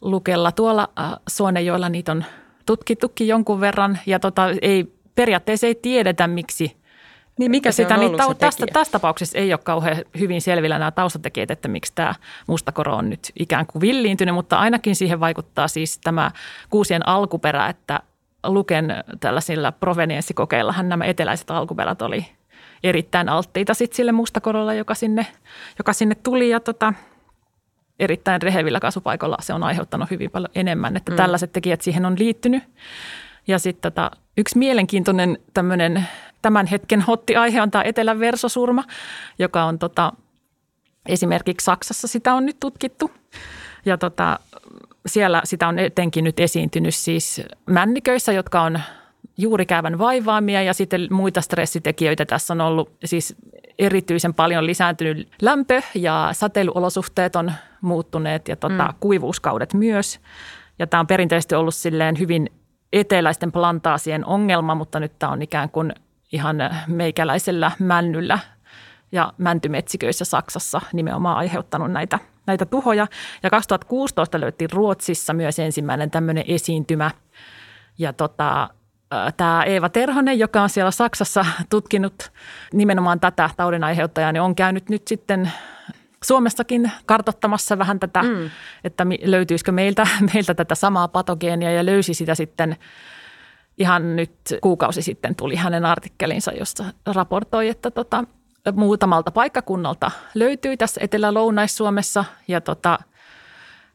[0.00, 2.24] Lukella tuolla äh, Suonejoilla niitä on
[2.66, 6.79] tutkittukin jonkun verran ja tota, ei, periaatteessa ei tiedetä, miksi
[7.38, 8.72] Niin mikä sitä, niin tässä, tekijä?
[8.72, 12.14] tässä tapauksessa ei ole kauhean hyvin selvillä nämä taustatekijät, että miksi tämä
[12.46, 16.30] mustakoro on nyt ikään kuin villiintynyt, mutta ainakin siihen vaikuttaa siis tämä
[16.70, 18.00] kuusien alkuperä, että
[18.46, 22.26] Luken tällaisilla provenienssikokeillahan nämä eteläiset alkuperät oli
[22.84, 25.26] erittäin alttiita sit sille mustakorolle, joka sinne,
[25.78, 26.94] joka sinne tuli ja tota,
[27.98, 31.16] erittäin rehevillä kasvupaikoilla se on aiheuttanut hyvin paljon enemmän, että mm.
[31.16, 32.62] tällaiset tekijät siihen on liittynyt.
[33.46, 36.08] Ja sitten tota, yksi mielenkiintoinen tämmöinen
[36.42, 38.84] tämän hetken hotti-aihe on tämä etelän versosurma,
[39.38, 40.12] joka on tota,
[41.06, 43.10] esimerkiksi Saksassa sitä on nyt tutkittu.
[43.86, 44.38] Ja tota,
[45.06, 48.80] siellä sitä on etenkin nyt esiintynyt siis männiköissä, jotka on
[49.38, 53.36] juurikäävän vaivaamia ja sitten muita stressitekijöitä tässä on ollut siis
[53.78, 58.94] erityisen paljon lisääntynyt lämpö ja säteilyolosuhteet on muuttuneet ja tota, mm.
[59.00, 60.20] kuivuuskaudet myös.
[60.78, 62.50] Ja tämä on perinteisesti ollut silleen hyvin
[62.92, 65.92] eteläisten plantaasien ongelma, mutta nyt tämä on ikään kuin
[66.32, 68.38] ihan meikäläisellä männyllä
[69.12, 73.06] ja mäntymetsiköissä Saksassa nimenomaan aiheuttanut näitä, näitä tuhoja.
[73.42, 77.10] Ja 2016 löyttiin Ruotsissa myös ensimmäinen tämmöinen esiintymä.
[77.98, 78.68] Ja tota,
[79.36, 82.32] tämä Eeva Terhonen, joka on siellä Saksassa tutkinut
[82.72, 85.52] nimenomaan tätä taudin aiheuttajaa, niin on käynyt nyt sitten
[86.24, 88.50] Suomessakin kartottamassa vähän tätä, mm.
[88.84, 92.76] että löytyisikö meiltä, meiltä tätä samaa patogeenia ja löysi sitä sitten
[93.78, 98.24] ihan nyt kuukausi sitten tuli hänen artikkelinsa, jossa raportoi, että tota,
[98.72, 102.98] muutamalta paikkakunnalta löytyi tässä Etelä-Lounais-Suomessa ja, tota,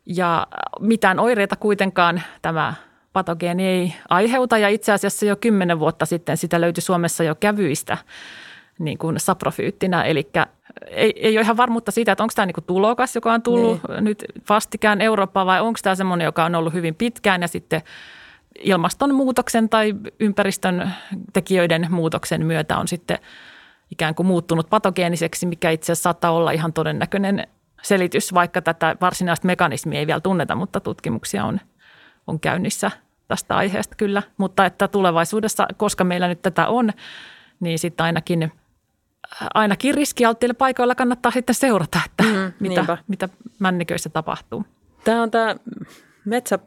[0.05, 0.47] ja
[0.79, 2.73] mitään oireita kuitenkaan tämä
[3.13, 4.57] patogeeni ei aiheuta.
[4.57, 7.97] Ja itse asiassa jo kymmenen vuotta sitten sitä löytyi Suomessa jo kävyistä
[8.79, 10.29] niin kuin saprofyyttinä, eli
[10.87, 14.03] ei, ei ole ihan varmuutta siitä, että onko tämä niin tulokas, joka on tullut niin.
[14.03, 17.41] nyt vastikään Eurooppaan vai onko tämä semmoinen, joka on ollut hyvin pitkään.
[17.41, 17.81] Ja sitten
[18.59, 20.91] ilmastonmuutoksen tai ympäristön
[21.33, 23.19] tekijöiden muutoksen myötä on sitten
[23.91, 27.47] ikään kuin muuttunut patogeeniseksi, mikä itse asiassa saattaa olla ihan todennäköinen
[27.81, 31.61] selitys, vaikka tätä varsinaista mekanismia ei vielä tunneta, mutta tutkimuksia on,
[32.27, 32.91] on käynnissä
[33.27, 34.23] tästä aiheesta kyllä.
[34.37, 36.91] Mutta että tulevaisuudessa, koska meillä nyt tätä on,
[37.59, 38.51] niin sitten ainakin,
[39.53, 44.65] ainakin riskialttiille paikoilla kannattaa sitten seurata, että mm, mitä, mitä männiköissä tapahtuu.
[45.03, 45.55] Tämä on tämä
[46.25, 46.59] metsä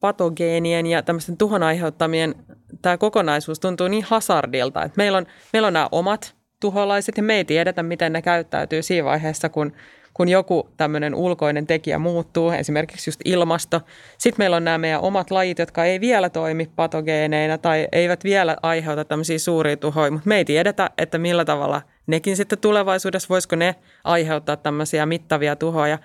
[0.00, 2.34] patogeenien ja tämmöisten tuhon aiheuttamien
[2.82, 7.36] tämä kokonaisuus tuntuu niin hasardilta, että meillä on, meillä on nämä omat tuholaiset ja me
[7.36, 9.72] ei tiedetä, miten ne käyttäytyy siinä vaiheessa, kun,
[10.14, 13.80] kun joku tämmöinen ulkoinen tekijä muuttuu, esimerkiksi just ilmasto.
[14.18, 18.56] Sitten meillä on nämä meidän omat lajit, jotka ei vielä toimi patogeeneina tai eivät vielä
[18.62, 23.56] aiheuta tämmöisiä suuria tuhoja, mutta me ei tiedetä, että millä tavalla nekin sitten tulevaisuudessa, voisiko
[23.56, 25.98] ne aiheuttaa tämmöisiä mittavia tuhoja.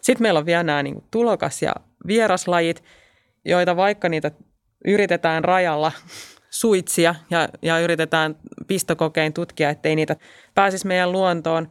[0.00, 1.72] Sitten meillä on vielä nämä niin tulokas- ja
[2.06, 2.84] vieraslajit,
[3.44, 4.30] joita vaikka niitä
[4.84, 5.92] yritetään rajalla
[6.50, 10.16] suitsia ja, ja yritetään pistokokein tutkia, ettei niitä
[10.54, 11.68] pääsisi meidän luontoon,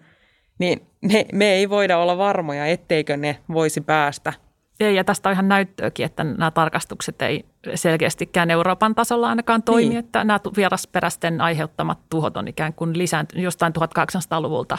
[0.60, 4.34] niin me, me ei voida olla varmoja, etteikö ne voisi päästä.
[4.80, 9.90] Ei, ja tästä on ihan näyttöäkin, että nämä tarkastukset ei selkeästikään Euroopan tasolla ainakaan toimi,
[9.90, 10.00] niin.
[10.00, 14.78] että nämä vierasperäisten aiheuttamat tuhot on ikään kuin lisääntyneet jostain 1800-luvulta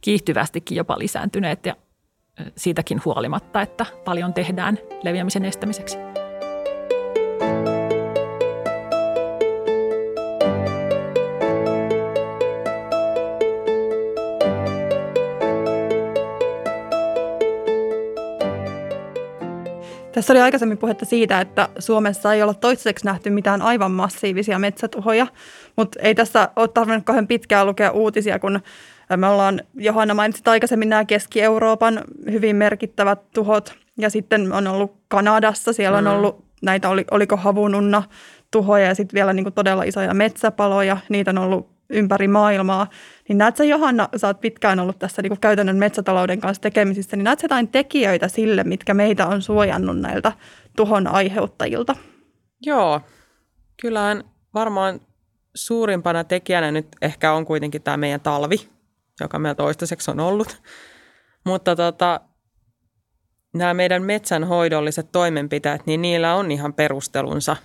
[0.00, 1.76] kiihtyvästikin jopa lisääntyneet ja
[2.56, 5.98] siitäkin huolimatta, että paljon tehdään leviämisen estämiseksi.
[20.18, 25.26] Tässä oli aikaisemmin puhetta siitä, että Suomessa ei olla toistaiseksi nähty mitään aivan massiivisia metsätuhoja,
[25.76, 28.60] mutta ei tässä ole tarvinnut kauhean pitkään lukea uutisia, kun
[29.16, 32.00] me ollaan, Johanna mainitsit aikaisemmin nämä Keski-Euroopan
[32.30, 36.10] hyvin merkittävät tuhot ja sitten on ollut Kanadassa, siellä on mm.
[36.10, 38.02] ollut näitä, oli, oliko havununna
[38.50, 42.86] tuhoja ja sitten vielä niin kuin todella isoja metsäpaloja, niitä on ollut ympäri maailmaa.
[43.28, 47.44] Niin näetkö Johanna, sä oot pitkään ollut tässä niin käytännön metsätalouden kanssa tekemisissä, niin näetkö
[47.44, 50.32] jotain tekijöitä sille, mitkä meitä on suojannut näiltä
[50.76, 51.96] tuhon aiheuttajilta?
[52.62, 53.00] Joo,
[53.82, 54.24] kyllähän
[54.54, 55.00] varmaan
[55.54, 58.68] suurimpana tekijänä nyt ehkä on kuitenkin tämä meidän talvi,
[59.20, 60.62] joka meillä toistaiseksi on ollut.
[61.44, 62.20] Mutta tota,
[63.54, 67.56] nämä meidän metsänhoidolliset toimenpiteet, niin niillä on ihan perustelunsa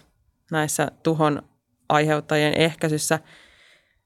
[0.52, 1.42] näissä tuhon
[1.90, 3.20] aiheuttajien ehkäisyssä–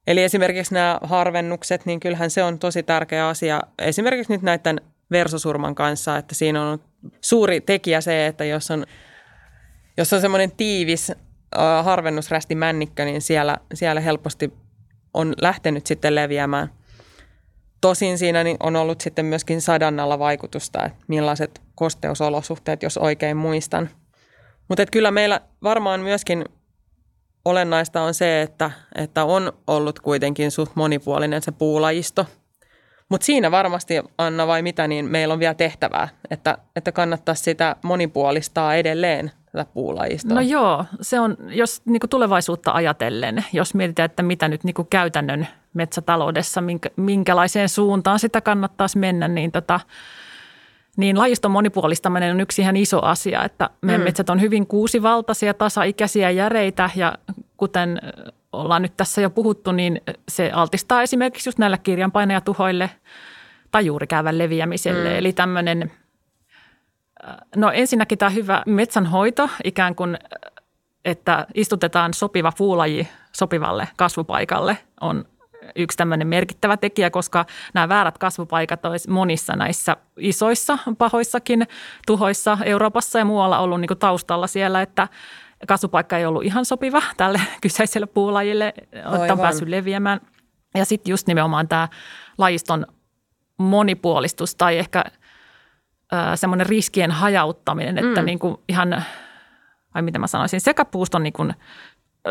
[0.07, 3.61] Eli esimerkiksi nämä harvennukset, niin kyllähän se on tosi tärkeä asia.
[3.79, 4.81] Esimerkiksi nyt näiden
[5.11, 6.79] versosurman kanssa, että siinä on
[7.21, 8.85] suuri tekijä se, että jos on,
[9.97, 11.11] jos on semmoinen tiivis
[11.83, 14.53] harvennusrästi männikkö, niin siellä, siellä helposti
[15.13, 16.69] on lähtenyt sitten leviämään.
[17.81, 23.89] Tosin siinä niin on ollut sitten myöskin sadannalla vaikutusta, että millaiset kosteusolosuhteet, jos oikein muistan.
[24.67, 26.45] Mutta kyllä meillä varmaan myöskin
[27.49, 32.25] olennaista on se, että, että on ollut kuitenkin suht monipuolinen se puulajisto.
[33.09, 37.75] Mutta siinä varmasti, Anna vai mitä, niin meillä on vielä tehtävää, että, että kannattaisi sitä
[37.83, 40.35] monipuolistaa edelleen tätä puulajistoa.
[40.35, 45.47] No joo, se on, jos niin tulevaisuutta ajatellen, jos mietitään, että mitä nyt niin käytännön
[45.73, 49.79] metsätaloudessa, minkä, minkälaiseen suuntaan sitä kannattaisi mennä, niin tota,
[50.97, 54.05] niin lajiston monipuolistaminen on yksi ihan iso asia, että meidän mm.
[54.05, 57.17] metsät on hyvin kuusivaltaisia, tasaikäisiä, järeitä ja
[57.57, 58.01] kuten
[58.53, 62.89] ollaan nyt tässä jo puhuttu, niin se altistaa esimerkiksi just näillä kirjanpainajatuhoille
[63.71, 65.09] tai juurikäävän leviämiselle.
[65.09, 65.15] Mm.
[65.15, 65.91] Eli tämmöinen,
[67.55, 70.17] no ensinnäkin tämä hyvä metsänhoito ikään kuin,
[71.05, 75.25] että istutetaan sopiva puulaji sopivalle kasvupaikalle on
[75.75, 81.67] yksi tämmöinen merkittävä tekijä, koska nämä väärät kasvupaikat olisi monissa näissä isoissa pahoissakin
[82.07, 85.07] tuhoissa Euroopassa ja muualla ollut niin kuin taustalla siellä, että
[85.67, 90.19] kasvupaikka ei ollut ihan sopiva tälle kyseiselle puulajille, että on päässyt leviämään.
[90.75, 91.87] Ja sitten just nimenomaan tämä
[92.37, 92.85] lajiston
[93.57, 95.03] monipuolistus tai ehkä
[96.35, 98.25] semmoinen riskien hajauttaminen, että mm.
[98.25, 99.03] niin kuin ihan,
[99.95, 101.53] vai mitä mä sanoisin, sekä puuston niin kuin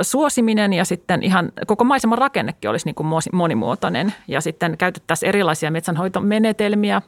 [0.02, 4.14] suosiminen ja sitten ihan koko maiseman rakennekin olisi niin kuin monimuotoinen.
[4.28, 7.02] Ja sitten käytettäisiin erilaisia metsänhoitomenetelmiä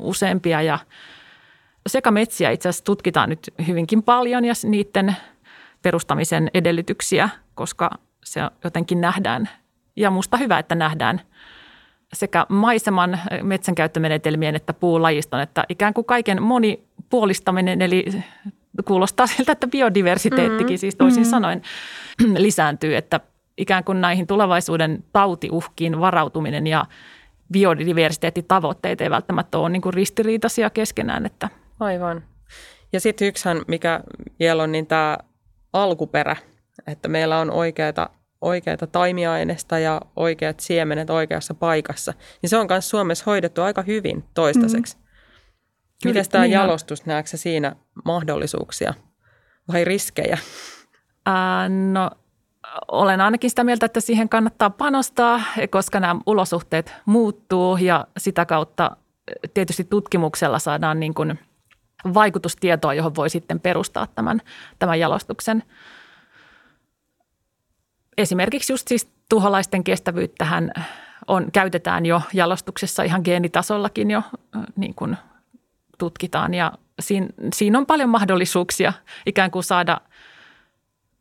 [0.00, 0.78] useampia ja
[1.86, 5.16] sekametsiä itse asiassa tutkitaan nyt hyvinkin paljon ja niiden
[5.82, 7.90] perustamisen edellytyksiä, koska
[8.24, 9.48] se jotenkin nähdään.
[9.96, 11.20] Ja musta hyvä, että nähdään
[12.12, 18.04] sekä maiseman metsänkäyttömenetelmien että puulajiston, että ikään kuin kaiken monipuolistaminen eli
[18.84, 20.78] kuulostaa siltä, että biodiversiteettikin mm-hmm.
[20.78, 21.30] siis toisin mm-hmm.
[21.30, 21.62] sanoen
[22.36, 23.20] lisääntyy, että
[23.58, 26.86] ikään kuin näihin tulevaisuuden tautiuhkiin varautuminen ja
[27.52, 31.26] biodiversiteettitavoitteet ei välttämättä ole niin kuin ristiriitaisia keskenään.
[31.26, 31.48] Että.
[31.80, 32.22] Aivan.
[32.92, 34.00] Ja sitten yksihän, mikä
[34.40, 35.18] vielä on, niin tämä
[35.72, 36.36] alkuperä,
[36.86, 38.10] että meillä on oikeita,
[38.40, 44.24] oikeita taimiaineista ja oikeat siemenet oikeassa paikassa, niin se on myös Suomessa hoidettu aika hyvin
[44.34, 44.96] toistaiseksi.
[44.96, 45.03] Mm-hmm.
[46.04, 48.94] Miten tämä niin jalostus, näetkö siinä mahdollisuuksia
[49.72, 50.38] vai riskejä?
[51.26, 52.10] Ää, no
[52.88, 55.40] olen ainakin sitä mieltä, että siihen kannattaa panostaa,
[55.70, 58.96] koska nämä olosuhteet muuttuu ja sitä kautta
[59.54, 61.38] tietysti tutkimuksella saadaan niin kuin
[62.14, 64.40] vaikutustietoa, johon voi sitten perustaa tämän,
[64.78, 65.62] tämän jalostuksen.
[68.18, 70.70] Esimerkiksi just siis tuholaisten kestävyyttähän
[71.28, 74.22] on, käytetään jo jalostuksessa ihan geenitasollakin jo
[74.76, 75.16] niin kuin
[75.98, 78.92] tutkitaan ja siinä, siinä on paljon mahdollisuuksia
[79.26, 80.00] ikään kuin saada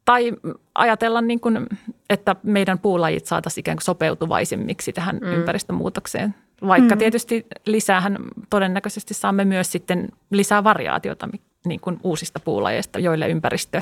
[0.05, 0.31] tai
[0.75, 1.67] ajatella niin kuin,
[2.09, 5.33] että meidän puulajit saataisiin ikään kuin sopeutuvaisemmiksi tähän mm.
[5.33, 6.35] ympäristömuutokseen.
[6.67, 6.99] Vaikka mm.
[6.99, 8.17] tietysti lisäähän
[8.49, 11.29] todennäköisesti saamme myös sitten lisää variaatiota
[11.65, 13.81] niin kuin uusista puulajeista, joille ympäristö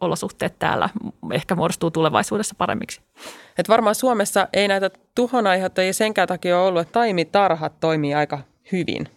[0.00, 0.88] olosuhteet täällä
[1.32, 3.00] ehkä muodostuu tulevaisuudessa paremmiksi.
[3.58, 8.38] Et varmaan Suomessa ei näitä tuhon aiheuttajia senkään takia ole ollut, että taimitarhat toimii aika
[8.72, 9.08] hyvin.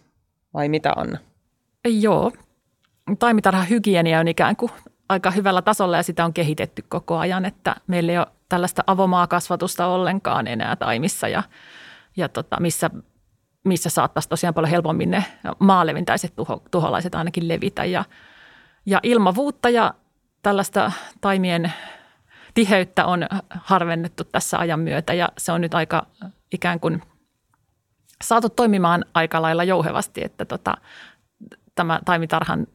[0.54, 1.18] Vai mitä Anna?
[1.88, 2.32] Joo.
[3.18, 4.70] Taimitarhan hygienia on ikään kuin
[5.08, 9.86] aika hyvällä tasolla ja sitä on kehitetty koko ajan, että meillä ei ole tällaista avomaakasvatusta
[9.86, 11.42] ollenkaan enää taimissa ja,
[12.16, 12.90] ja tota, missä,
[13.64, 15.24] missä saattaisi tosiaan paljon helpommin ne
[15.58, 18.04] maalevintäiset tuho, tuholaiset ainakin levitä ja,
[18.86, 19.94] ja ilmavuutta ja
[20.42, 21.72] tällaista taimien
[22.54, 26.06] tiheyttä on harvennettu tässä ajan myötä ja se on nyt aika
[26.52, 27.02] ikään kuin
[28.24, 30.74] saatu toimimaan aika lailla jouhevasti, että tota,
[31.74, 32.66] tämä taimitarhan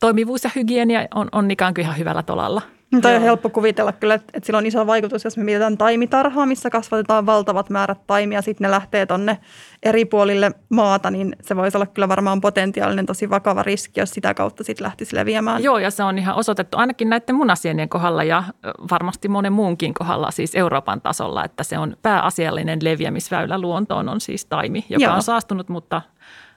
[0.00, 2.62] toimivuus ja hygienia on, on ikään kuin ihan hyvällä tolalla.
[3.02, 6.46] Toi on helppo kuvitella kyllä, että, että sillä on iso vaikutus, jos me mietitään taimitarhaa,
[6.46, 9.38] missä kasvatetaan valtavat määrät taimia, sitten ne lähtee tonne
[9.82, 14.34] eri puolille maata, niin se voisi olla kyllä varmaan potentiaalinen tosi vakava riski, jos sitä
[14.34, 15.62] kautta sitten lähtisi leviämään.
[15.62, 18.44] Joo, ja se on ihan osoitettu ainakin näiden munasienien kohdalla ja
[18.90, 24.46] varmasti monen muunkin kohdalla, siis Euroopan tasolla, että se on pääasiallinen leviämisväylä luontoon on siis
[24.46, 25.14] taimi, joka Joo.
[25.14, 26.02] on saastunut, mutta,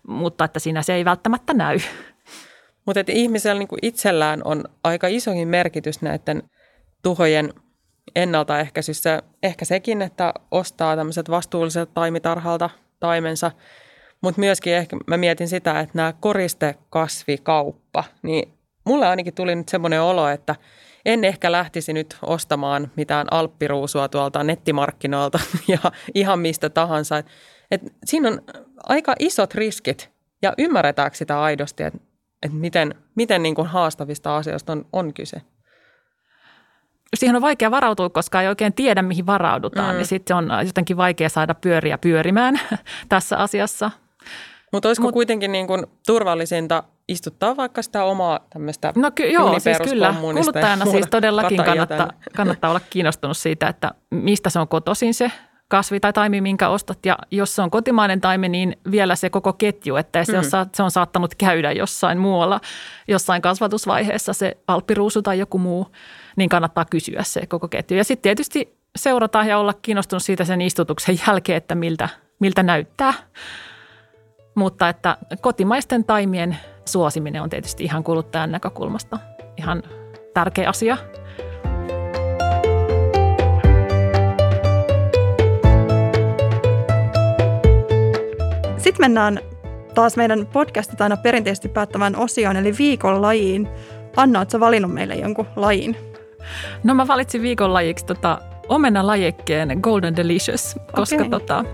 [0.08, 1.80] mutta että siinä se ei välttämättä näy.
[2.86, 6.44] Mutta että ihmisellä niin itsellään on aika isokin merkitys näiden
[7.04, 7.54] tuhojen
[8.16, 9.22] ennaltaehkäisyssä.
[9.44, 12.70] Ehkä sekin, että ostaa tämmöiset vastuulliset taimitarhalta
[13.00, 13.52] taimensa,
[14.22, 18.54] mutta myöskin ehkä mä mietin sitä, että nämä koristekasvikauppa, niin
[18.86, 20.56] mulle ainakin tuli nyt semmoinen olo, että
[21.06, 27.24] en ehkä lähtisi nyt ostamaan mitään alppiruusua tuolta nettimarkkinoilta ja ihan mistä tahansa.
[27.72, 28.42] Et siinä on
[28.84, 30.10] aika isot riskit
[30.42, 32.00] ja ymmärretäänkö sitä aidosti, että
[32.44, 35.42] että miten, miten niin kuin haastavista asioista on, on kyse.
[37.16, 39.96] Siihen on vaikea varautua, koska ei oikein tiedä, mihin varaudutaan.
[39.96, 39.98] Mm.
[39.98, 42.60] Niin sitten on jotenkin vaikea saada pyöriä pyörimään
[43.10, 43.92] tässä asiassa.
[44.72, 49.60] Mutta olisiko Mut, kuitenkin niin kuin turvallisinta istuttaa vaikka sitä omaa tämmöistä No ky- joo,
[49.60, 50.16] siis kyllä.
[50.22, 55.32] Kuluttajana siis todellakin kannattaa, kannattaa olla kiinnostunut siitä, että mistä se on kotoisin se
[55.74, 57.06] kasvi tai taimi, minkä ostat.
[57.06, 60.38] Ja jos se on kotimainen taimi, niin vielä se koko ketju, että se, mm.
[60.38, 62.62] on, se on saattanut käydä jossain muualla,
[63.08, 65.88] jossain kasvatusvaiheessa se alppiruusu tai joku muu,
[66.36, 67.98] niin kannattaa kysyä se koko ketju.
[67.98, 72.10] Ja sitten tietysti seurata ja olla kiinnostunut siitä sen istutuksen jälkeen, että miltä,
[72.40, 73.14] miltä näyttää.
[74.56, 79.20] Mutta että kotimaisten taimien suosiminen on tietysti ihan kuluttajan näkökulmasta
[79.58, 79.84] ihan
[80.34, 80.98] tärkeä asia.
[88.84, 89.40] Sitten mennään
[89.96, 93.68] taas meidän podcastit aina perinteisesti päättävään osioon, eli viikon lajiin.
[94.16, 95.98] Anna, oletko valinnut meille jonkun lajin?
[96.84, 101.30] No mä valitsin viikon lajiksi tota omena-lajikkeen Golden Delicious, koska okay.
[101.30, 101.66] tota,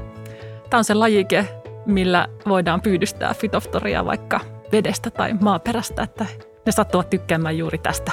[0.70, 1.46] tämä on se lajike,
[1.86, 4.40] millä voidaan pyydystää fitoftoria vaikka
[4.72, 6.26] vedestä tai maaperästä, että
[6.66, 8.12] ne sattuvat tykkäämään juuri tästä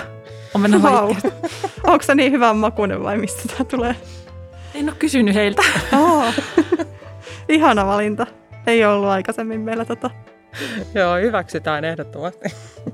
[0.55, 1.17] omena wow.
[1.91, 3.97] Onko se niin hyvän makuinen vai mistä tämä tulee?
[4.75, 5.63] En ole kysynyt heiltä.
[5.93, 6.35] Oh.
[7.49, 8.27] Ihana valinta.
[8.67, 10.11] Ei ollut aikaisemmin meillä tota.
[10.95, 12.49] Joo, hyväksytään ehdottomasti.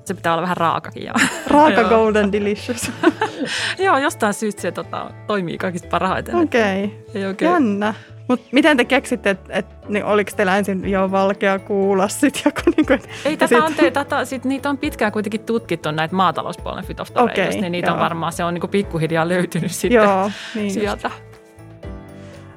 [0.05, 1.05] Se pitää olla vähän raakakin.
[1.05, 1.15] Joo.
[1.47, 2.91] Raaka golden delicious.
[3.79, 6.35] joo, jostain syystä se tota, toimii kaikista parhaiten.
[6.35, 7.31] Okei, okay.
[7.31, 7.49] okay.
[7.49, 7.95] jännä.
[8.29, 12.61] Mutta miten te keksitte, että et, niin oliko teillä ensin jo valkea kuulla sit joku?
[12.77, 13.65] Niin kuin, Ei, tätä sit...
[13.65, 17.89] on, te, tätä, sit, niitä on pitkään kuitenkin tutkittu näitä maatalouspuolen fitoftoreita, okay, niin niitä
[17.89, 17.95] joo.
[17.95, 21.11] on varmaan, se on niin pikkuhiljaa löytynyt sitten joo, niin sieltä.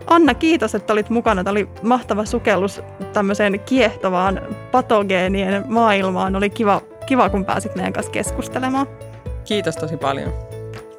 [0.08, 1.44] Anna, kiitos, että olit mukana.
[1.44, 2.82] Tämä oli mahtava sukellus
[3.14, 4.42] tämmöiseen kiehtovaan
[4.72, 6.36] patogeenien maailmaan.
[6.36, 8.88] Oli kiva, kiva kun pääsit meidän kanssa keskustelemaan.
[9.46, 10.34] Kiitos tosi paljon.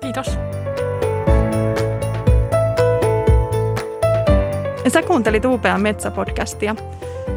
[0.00, 0.38] Kiitos.
[4.88, 6.76] Sä kuuntelit UPA Metsäpodcastia.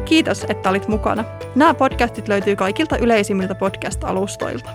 [0.04, 1.24] Kiitos, että olit mukana.
[1.54, 4.70] Nämä podcastit löytyy kaikilta yleisimmiltä podcast-alustoilta.